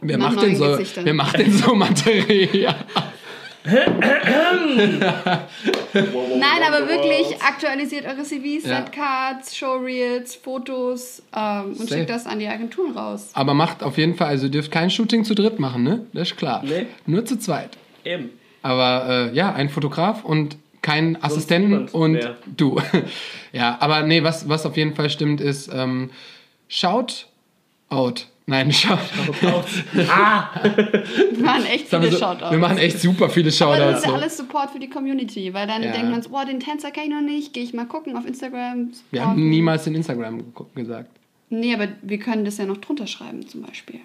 [0.00, 1.04] Wer macht, denn so, Gesichtern.
[1.04, 2.76] wer macht denn so Material?
[5.94, 8.76] Nein, aber wirklich aktualisiert eure CVs, Ja.
[8.78, 11.94] Setcards, Showreels, Fotos ähm, und Safe.
[11.94, 13.30] schickt das an die Agenturen raus.
[13.34, 16.06] Aber macht auf jeden Fall, also ihr dürft kein Shooting zu dritt machen, ne?
[16.12, 16.62] Das ist klar.
[16.64, 16.86] Nee.
[17.06, 17.70] Nur zu zweit.
[18.04, 18.30] Eben.
[18.62, 22.36] Aber äh, ja, ein Fotograf und kein Assistenten niemand und mehr.
[22.56, 22.80] du.
[23.52, 26.10] ja, aber nee, was, was auf jeden Fall stimmt, ist ähm,
[26.68, 27.26] Shout
[27.88, 28.26] out.
[28.48, 28.92] Nein, Shout
[30.08, 30.48] ah!
[30.62, 32.50] Wir machen echt viele wir, so, Shoutouts.
[32.50, 33.98] wir machen echt super viele aber das Shoutouts.
[33.98, 35.92] ist ja alles Support für die Community, weil dann Ja.
[35.92, 38.24] denkt man so, boah, den Tänzer kenne ich noch nicht, gehe ich mal gucken auf
[38.24, 38.88] Instagram.
[38.88, 39.28] Wir supporten.
[39.30, 40.42] haben niemals in Instagram
[40.74, 41.10] gesagt.
[41.50, 44.00] Nee, aber wir können das ja noch drunter schreiben zum Beispiel.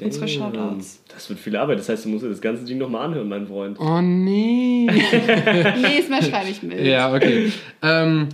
[0.00, 1.02] Unsere Shoutouts.
[1.12, 1.80] Das wird viel Arbeit.
[1.80, 3.80] Das heißt, du musst dir das ganze Ding nochmal anhören, mein Freund.
[3.80, 4.86] Oh nee.
[5.80, 6.80] Nächstes Mal schreibe ich mit.
[6.82, 7.50] ja, okay.
[7.82, 8.28] Ähm,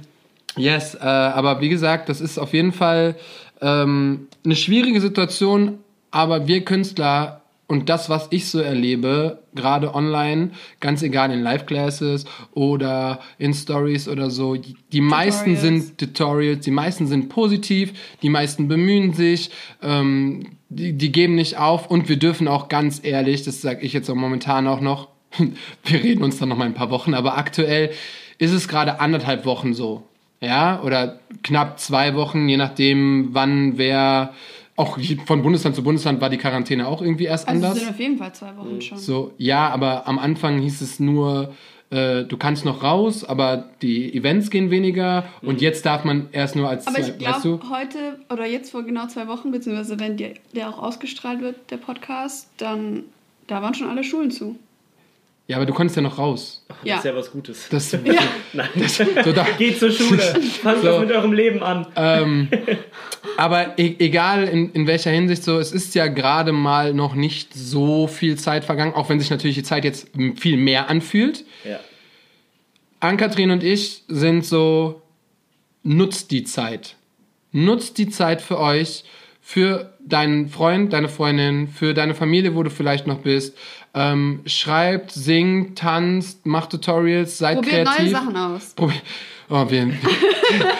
[0.56, 3.14] Yes, äh, aber wie gesagt, das ist auf jeden Fall
[3.62, 5.78] ähm, eine schwierige Situation,
[6.10, 7.42] aber wir Künstler
[7.72, 10.50] und das, was ich so erlebe, gerade online,
[10.80, 16.70] ganz egal in Live-Classes oder in Stories oder so, die, die meisten sind Tutorials, die
[16.70, 19.50] meisten sind positiv, die meisten bemühen sich,
[19.80, 23.94] ähm, die, die geben nicht auf und wir dürfen auch ganz ehrlich, das sage ich
[23.94, 25.08] jetzt auch momentan auch noch,
[25.84, 27.92] wir reden uns dann noch mal ein paar Wochen, aber aktuell
[28.36, 30.02] ist es gerade anderthalb Wochen so,
[30.42, 34.34] ja, oder knapp zwei Wochen, je nachdem, wann wer
[34.76, 37.76] auch von Bundesland zu Bundesland war die Quarantäne auch irgendwie erst Also anders.
[37.78, 38.98] es sind auf jeden Fall zwei Wochen schon.
[38.98, 41.52] So, ja, aber am Anfang hieß es nur,
[41.90, 46.56] äh, du kannst noch raus, aber die Events gehen weniger und jetzt darf man erst
[46.56, 47.58] nur als Aber zwei, ich weißt du?
[47.58, 51.70] glaube, heute oder jetzt vor genau zwei Wochen, beziehungsweise wenn der, der auch ausgestrahlt wird,
[51.70, 53.04] der Podcast, dann
[53.46, 54.56] da waren schon alle Schulen zu.
[55.52, 56.64] Ja, aber du konntest ja noch raus.
[56.66, 56.96] Das Ja.
[56.96, 57.68] ist ja was Gutes.
[57.68, 57.92] Das,
[58.54, 58.68] Nein.
[59.22, 60.18] so da, Geht zur Schule.
[60.62, 60.86] Fangt So.
[60.86, 61.86] das mit eurem Leben an.
[61.94, 62.48] ähm,
[63.36, 67.52] aber e egal in, in welcher Hinsicht so, es ist ja gerade mal noch nicht
[67.52, 71.44] so viel Zeit vergangen, auch wenn sich natürlich die Zeit jetzt viel mehr anfühlt.
[71.68, 71.78] Ja.
[73.00, 75.02] Ann-Kathrin und ich sind so,
[75.82, 76.96] nutzt die Zeit.
[77.50, 79.04] Nutzt die Zeit für euch,
[79.44, 83.58] für deinen Freund, deine Freundin, für deine Familie, wo du vielleicht noch bist.
[83.92, 87.98] Ähm, schreibt, singt, tanzt, macht Tutorials, seid Probiert kreativ.
[87.98, 88.72] neue Sachen aus.
[88.74, 88.94] Probi
[89.48, 89.92] oh, wir,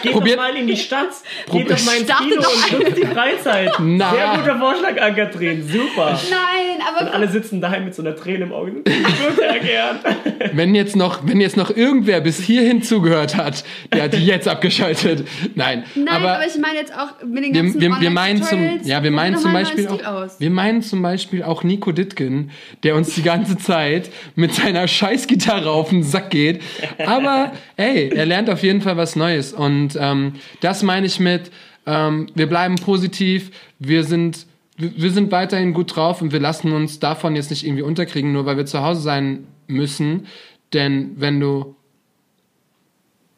[0.03, 1.09] Geht Probiert- doch mal in die Stadt.
[1.51, 3.73] Geht doch mal ins Kino doch und nutzt die Freizeit.
[3.79, 4.11] Na.
[4.11, 5.67] Sehr guter Vorschlag, Ann-Kathrin.
[5.67, 6.21] Super.
[6.31, 8.83] Nein, Und aber alle sitzen daheim mit so einer Träne im Auge.
[8.85, 9.99] Ich würde ja gern.
[10.53, 15.27] wenn jetzt noch, wenn jetzt noch irgendwer bis hierhin zugehört hat, der hat jetzt abgeschaltet.
[15.55, 18.43] Nein, nein, aber, aber, ich meine jetzt auch mit den wir, ganzen wir, wir meinen
[18.43, 20.41] zum, ja, wir meinen zum Beispiel auch, aus.
[20.41, 22.51] wir meinen zum Beispiel auch Nico Dittgen,
[22.83, 26.63] der uns die ganze Zeit mit seiner Scheißgitarre auf den Sack geht.
[27.05, 31.51] Aber ey, er lernt auf jeden Fall was Neues und ähm, das meine ich mit,
[31.87, 34.47] ähm, wir bleiben positiv, wir sind
[34.79, 38.47] wir sind weiterhin gut drauf und wir lassen uns davon jetzt nicht irgendwie unterkriegen, nur
[38.47, 40.27] weil wir zu Hause sein müssen.
[40.73, 41.77] Denn wenn du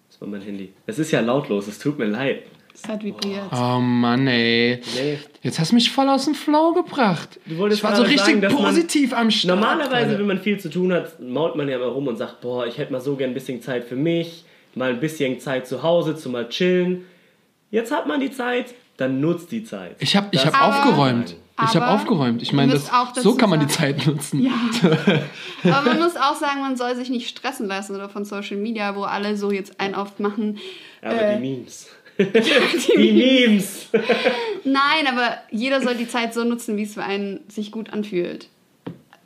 [0.08, 0.72] Das war mein Handy.
[0.86, 2.42] Es ist ja lautlos, es tut mir leid.
[2.72, 3.42] Es hat vibriert.
[3.52, 4.80] Oh Mann, ey.
[4.96, 5.18] Nee.
[5.42, 7.38] Jetzt hast du mich voll aus dem Flow gebracht.
[7.46, 9.60] Du wolltest ich war so richtig sagen, dass man- positiv am Start.
[9.60, 10.18] Normalerweise, Alter.
[10.18, 12.78] wenn man viel zu tun hat, mault man ja mal rum und sagt, boah, ich
[12.78, 14.43] hätte mal so gern ein bisschen Zeit für mich,
[14.76, 17.04] mal ein bisschen Zeit zu Hause, zu mal chillen.
[17.70, 19.96] Jetzt hat man die Zeit, dann nutzt die Zeit.
[19.98, 21.36] Ich habe ich hab aufgeräumt.
[21.62, 22.42] Ich habe aufgeräumt.
[22.42, 24.42] Ich meine, müsst das- auch dazu so kann man die Zeit nutzen.
[24.42, 24.52] Ja.
[25.72, 28.96] Aber man muss auch sagen, man soll sich nicht stressen lassen oder von Social Media,
[28.96, 30.58] wo alle so jetzt einen aufmachen.
[31.00, 31.88] Aber äh, die Memes.
[32.18, 33.88] die Memes.
[34.64, 38.48] Nein, aber jeder soll die Zeit so nutzen, wie es für einen sich gut anfühlt.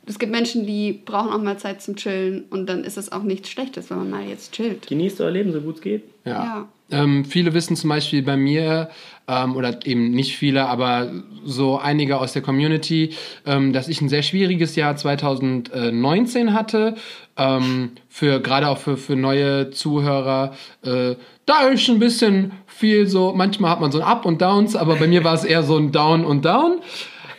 [0.09, 3.21] Es gibt Menschen, die brauchen auch mal Zeit zum Chillen und dann ist es auch
[3.21, 4.87] nichts Schlechtes, wenn man mal jetzt chillt.
[4.87, 6.03] Genießt euer Leben, so gut es geht.
[6.25, 6.67] Ja.
[6.91, 8.89] Ähm, viele wissen zum Beispiel bei mir,
[9.27, 11.11] ähm, oder eben nicht viele, aber
[11.45, 13.13] so einige aus der Community,
[13.45, 16.95] ähm, dass ich ein sehr schwieriges Jahr 2019 hatte.
[17.37, 20.55] Ähm, für gerade auch für, für neue Zuhörer.
[20.81, 24.75] Äh, da ist ein bisschen viel so, manchmal hat man so ein Up und Downs,
[24.75, 26.79] aber bei mir war es eher so ein Down und Down.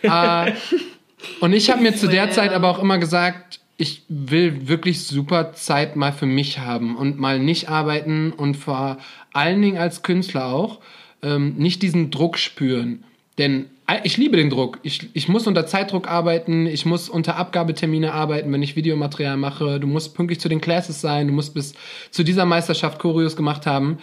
[0.03, 0.53] Äh,
[1.41, 2.31] und ich habe mir zu der.
[2.31, 7.19] Zeit aber auch immer gesagt, ich will wirklich super Zeit mal für mich haben und
[7.19, 8.99] mal nicht arbeiten und vor
[9.33, 10.81] allen Dingen als Künstler auch
[11.23, 13.05] ähm, nicht diesen Druck spüren.
[13.39, 13.67] Denn
[14.05, 14.79] ich liebe den Druck.
[14.83, 19.81] Ich, ich muss unter Zeitdruck arbeiten, ich muss unter Abgabetermine arbeiten, wenn ich Videomaterial mache.
[19.81, 21.75] Du musst pünktlich zu den Classes sein, du musst bis
[22.11, 23.99] zu dieser Meisterschaft Choreos gemacht haben.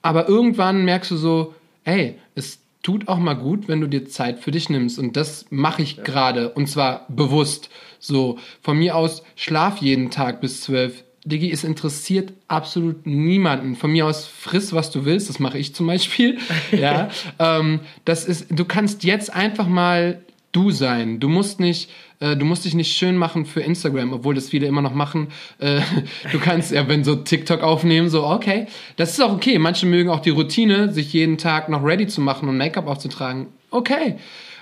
[0.00, 1.54] Aber irgendwann merkst du so,
[1.84, 4.98] ey, es tut auch mal gut, wenn du dir Zeit für dich nimmst.
[4.98, 6.50] Und das mache ich gerade.
[6.50, 7.70] Und zwar bewusst.
[7.98, 11.04] So, von mir aus, schlaf jeden Tag bis zwölf.
[11.24, 13.76] Diggi, es interessiert absolut niemanden.
[13.76, 15.28] Von mir aus, friss, was du willst.
[15.28, 16.38] Das mache ich zum Beispiel.
[16.72, 20.20] ja, ähm, das ist, du kannst jetzt einfach mal
[20.52, 21.18] du sein.
[21.18, 21.90] Du musst nicht,
[22.20, 25.28] äh, du musst dich nicht schön machen für Instagram, obwohl das viele immer noch machen.
[25.58, 25.80] Äh,
[26.32, 29.58] du kannst ja, wenn so TikTok aufnehmen, so okay, das ist auch okay.
[29.58, 33.48] Manche mögen auch die Routine, sich jeden Tag noch ready zu machen und Make-up aufzutragen.
[33.70, 34.16] Okay,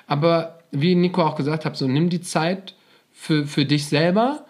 [0.07, 2.75] aber wie Nico auch gesagt hat, so nimm die Zeit
[3.13, 4.47] für für dich selber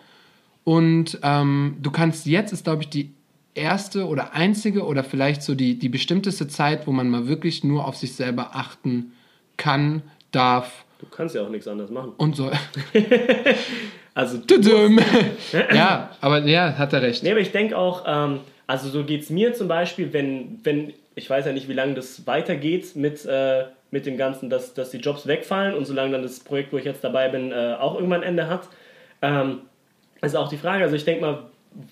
[0.64, 3.10] und ähm, du kannst jetzt ist glaube ich die
[3.54, 7.86] erste oder einzige oder vielleicht so die die bestimmteste Zeit, wo man mal wirklich nur
[7.86, 9.12] auf sich selber achten
[9.56, 12.12] kann, darf Du kannst ja auch nichts anderes machen.
[12.16, 12.50] und so.
[14.12, 14.38] Also,
[15.74, 17.22] ja, aber ja, hat er recht.
[17.22, 20.92] Nee, aber ich denke auch, ähm, also so geht es mir zum Beispiel, wenn, wenn,
[21.14, 24.90] ich weiß ja nicht, wie lange das weitergeht mit, äh, mit dem Ganzen, dass, dass
[24.90, 27.94] die Jobs wegfallen und solange dann das Projekt, wo ich jetzt dabei bin, äh, auch
[27.94, 28.68] irgendwann ein Ende hat,
[29.22, 29.60] ähm,
[30.22, 30.82] ist auch die Frage.
[30.82, 31.44] Also ich denke mal,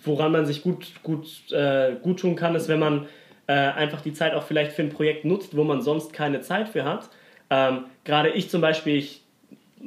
[0.05, 3.07] woran man sich gut, gut, äh, gut tun kann, ist, wenn man
[3.47, 6.69] äh, einfach die Zeit auch vielleicht für ein Projekt nutzt, wo man sonst keine Zeit
[6.69, 7.09] für hat.
[7.51, 9.23] Ähm, Gerade ich zum Beispiel, ich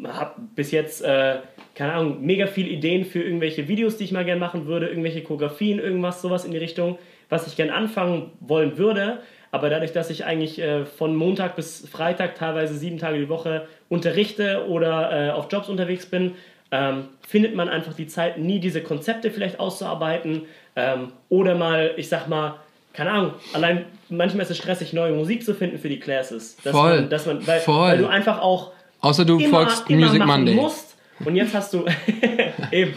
[0.03, 1.37] habe bis jetzt, äh,
[1.75, 5.21] keine Ahnung, mega viele Ideen für irgendwelche Videos, die ich mal gerne machen würde, irgendwelche
[5.21, 6.97] Choreografien, irgendwas, sowas in die Richtung,
[7.29, 9.19] was ich gerne anfangen wollen würde.
[9.51, 13.67] Aber dadurch, dass ich eigentlich äh, von Montag bis Freitag teilweise sieben Tage die Woche
[13.89, 16.35] unterrichte oder äh, auf Jobs unterwegs bin,
[16.71, 20.43] ähm, findet man einfach die Zeit, nie diese Konzepte vielleicht auszuarbeiten
[20.77, 22.55] ähm, oder mal, ich sag mal,
[22.93, 26.57] keine Ahnung, allein manchmal ist es stressig, neue Musik zu finden für die Classes.
[26.63, 27.01] Dass Voll.
[27.01, 27.89] Man, dass man, weil, Voll.
[27.91, 28.71] weil du einfach auch
[29.01, 30.53] Außer du immer, folgst immer Music Monday.
[30.55, 30.97] musst.
[31.23, 31.85] Und jetzt hast du
[32.71, 32.93] eben.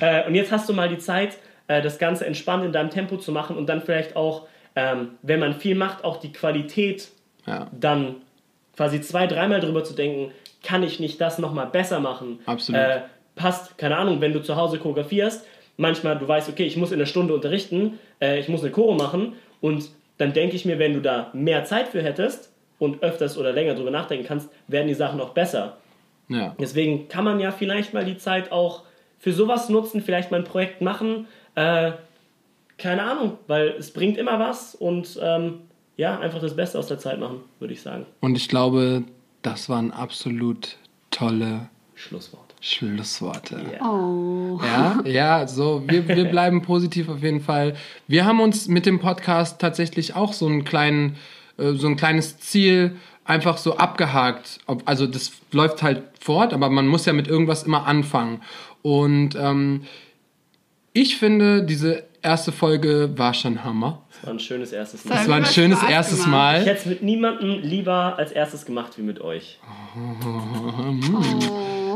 [0.00, 1.36] Äh, und jetzt hast du mal die Zeit,
[1.68, 4.46] äh, das Ganze entspannt in deinem Tempo zu machen und dann vielleicht auch,
[4.76, 7.08] ähm, wenn man viel macht, auch die Qualität
[7.46, 7.68] Ja.
[7.78, 8.16] dann
[8.76, 12.38] quasi zwei, dreimal drüber zu denken, kann ich nicht das nochmal besser machen?
[12.46, 12.80] Absolut.
[12.80, 13.00] Äh,
[13.34, 15.44] passt, keine Ahnung, wenn du zu Hause choreografierst,
[15.76, 18.94] manchmal du weißt, okay, ich muss in einer Stunde unterrichten, äh, ich muss eine Choro
[18.94, 23.38] machen und dann denke ich mir, wenn du da mehr Zeit für hättest und öfters
[23.38, 25.78] oder länger drüber nachdenken kannst, werden die Sachen auch besser.
[26.28, 26.54] Ja.
[26.60, 28.84] Deswegen kann man ja vielleicht mal die Zeit auch
[29.18, 31.26] für sowas nutzen, vielleicht mal ein Projekt machen.
[31.54, 31.92] Äh,
[32.78, 35.60] keine Ahnung, weil es bringt immer was und ähm,
[35.96, 38.06] ja, einfach das Beste aus der Zeit machen, würde ich sagen.
[38.20, 39.04] Und ich glaube,
[39.42, 40.78] das waren absolut
[41.10, 42.49] tolle Schlusswort.
[42.60, 43.60] Schlussworte.
[43.72, 43.86] Ja.
[43.86, 44.60] Oh.
[44.62, 47.74] Ja, ja, so, wir, wir bleiben positiv auf jeden Fall.
[48.06, 51.16] Wir haben uns mit dem Podcast tatsächlich auch so einen kleinen,
[51.56, 54.58] äh, so ein kleines Ziel einfach so abgehakt.
[54.84, 58.42] Also das läuft halt fort, aber man muss ja mit irgendwas immer anfangen.
[58.82, 59.84] Und ähm,
[60.92, 64.02] ich finde, diese erste Folge war schon Hammer.
[64.20, 65.18] Das war ein schönes erstes Mal.
[65.20, 66.30] Es war ein schönes Spaß erstes gemacht.
[66.30, 66.60] Mal.
[66.60, 69.58] Ich hätte es mit niemandem lieber als erstes gemacht wie mit euch.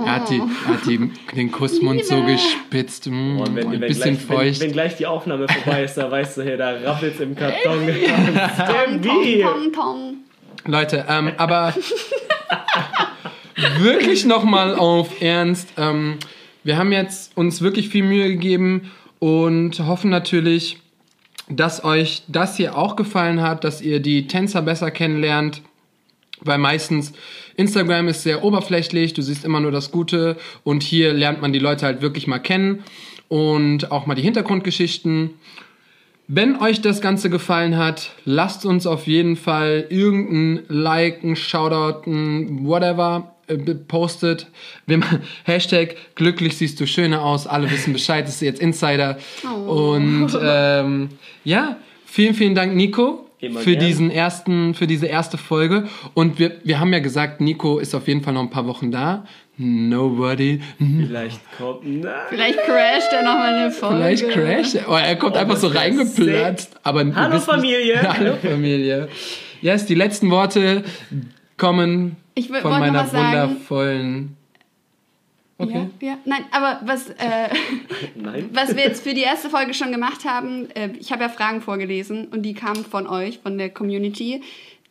[0.05, 2.33] Er hat, die, er hat die, den Kussmund so Liebe.
[2.33, 3.07] gespitzt.
[3.07, 4.61] Mm, Und wenn, ein wenn, bisschen gleich, wenn, feucht.
[4.61, 7.89] wenn gleich die Aufnahme vorbei ist, da weißt du, hey, da rappelt's im Karton.
[9.03, 10.15] Tong, tong.
[10.67, 11.75] Leute, ähm, aber
[13.79, 15.69] wirklich nochmal auf Ernst.
[15.77, 16.19] Ähm,
[16.65, 20.79] wir haben jetzt uns wirklich viel Mühe gegeben und hoffen natürlich,
[21.49, 25.63] dass euch das hier auch gefallen hat, dass ihr die Tänzer besser kennenlernt.
[26.41, 27.13] Weil meistens
[27.57, 31.59] Instagram ist sehr oberflächlich, du siehst immer nur das Gute und hier lernt man die
[31.59, 32.83] Leute halt wirklich mal kennen
[33.29, 35.31] und auch mal die Hintergrundgeschichten.
[36.27, 42.11] Wenn euch das Ganze gefallen hat, lasst uns auf jeden Fall irgendein Like, ein Shoutout,
[42.11, 43.34] ein whatever
[43.89, 44.47] postet.
[44.87, 47.47] Wir machen- Hashtag glücklich siehst du schöner aus.
[47.47, 49.19] Alle wissen Bescheid, das ist jetzt Insider.
[49.67, 51.09] Und ähm,
[51.45, 51.77] ja,
[52.07, 53.21] vielen, vielen Dank, Nico.
[53.41, 53.85] Immer Für gern.
[53.87, 55.87] diesen ersten, für diese erste Folge.
[56.15, 58.91] Und wir, wir haben ja gesagt, Nico ist auf jeden Fall noch ein paar Wochen
[58.91, 59.27] da.
[59.59, 60.61] Nobody.
[60.79, 61.85] Vielleicht kommt.
[61.87, 62.13] Nein.
[62.31, 63.97] Vielleicht crasht er nochmal eine Folge.
[63.97, 64.89] Vielleicht crasht er.
[64.91, 66.73] Oh, er kommt Oh, einfach so reingeplatzt.
[66.83, 68.01] Aber Hallo, Familie.
[68.19, 69.09] Hallo Familie.
[69.61, 70.83] Yes, die letzten Worte
[71.57, 74.37] kommen Ich will- von meiner wundervollen.
[75.57, 75.89] Okay.
[76.01, 77.49] Ja, ja, nein, aber was, äh,
[78.17, 78.51] Nein.
[78.53, 81.61] was wir jetzt für die erste Folge schon gemacht haben, äh, ich habe ja Fragen
[81.61, 84.43] vorgelesen und die kamen von euch, von der Community.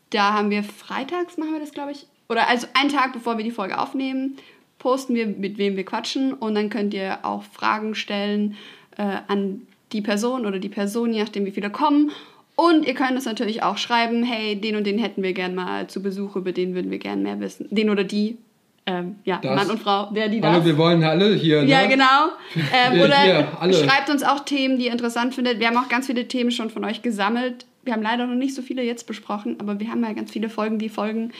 [0.09, 3.43] Da haben wir freitags, machen wir das, glaube ich, oder also einen Tag bevor wir
[3.43, 4.37] die Folge aufnehmen,
[4.79, 8.55] posten wir, mit wem wir quatschen und dann könnt ihr auch Fragen stellen
[8.97, 12.11] äh, an die Person oder die Person, je nachdem, wie viele kommen.
[12.55, 15.87] Und ihr könnt uns natürlich auch schreiben, hey, den und den hätten wir gern mal
[15.87, 17.67] zu Besuch, über den würden wir gern mehr wissen.
[17.71, 18.37] Den oder die,
[18.85, 19.55] ähm, ja, Das.
[19.55, 20.51] Mann und Frau, der, die, das.
[20.51, 21.63] Hallo, wir wollen alle hier.
[21.63, 21.87] Ja, ne?
[21.87, 22.29] genau.
[22.55, 23.73] Ähm, Ja, oder hier, alle.
[23.73, 25.59] schreibt uns auch Themen, die ihr interessant findet.
[25.59, 27.65] Wir haben auch ganz viele Themen schon von euch gesammelt.
[27.83, 30.49] Wir haben leider noch nicht so viele jetzt besprochen, aber wir haben ja ganz viele
[30.49, 31.31] Folgen, die Folgen.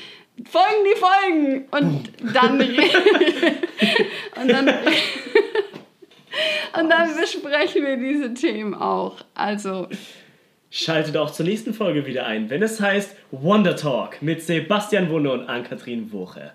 [0.50, 1.66] Folgen, die Folgen!
[1.72, 2.60] Und dann.
[4.42, 4.70] und dann.
[6.80, 9.18] und dann besprechen wir diese Themen auch.
[9.36, 9.88] Also,
[10.76, 15.32] Schaltet auch zur nächsten Folge wieder ein, wenn es heißt Wonder Talk mit Sebastian Wunde
[15.32, 16.54] und Ann-Kathrin Woche.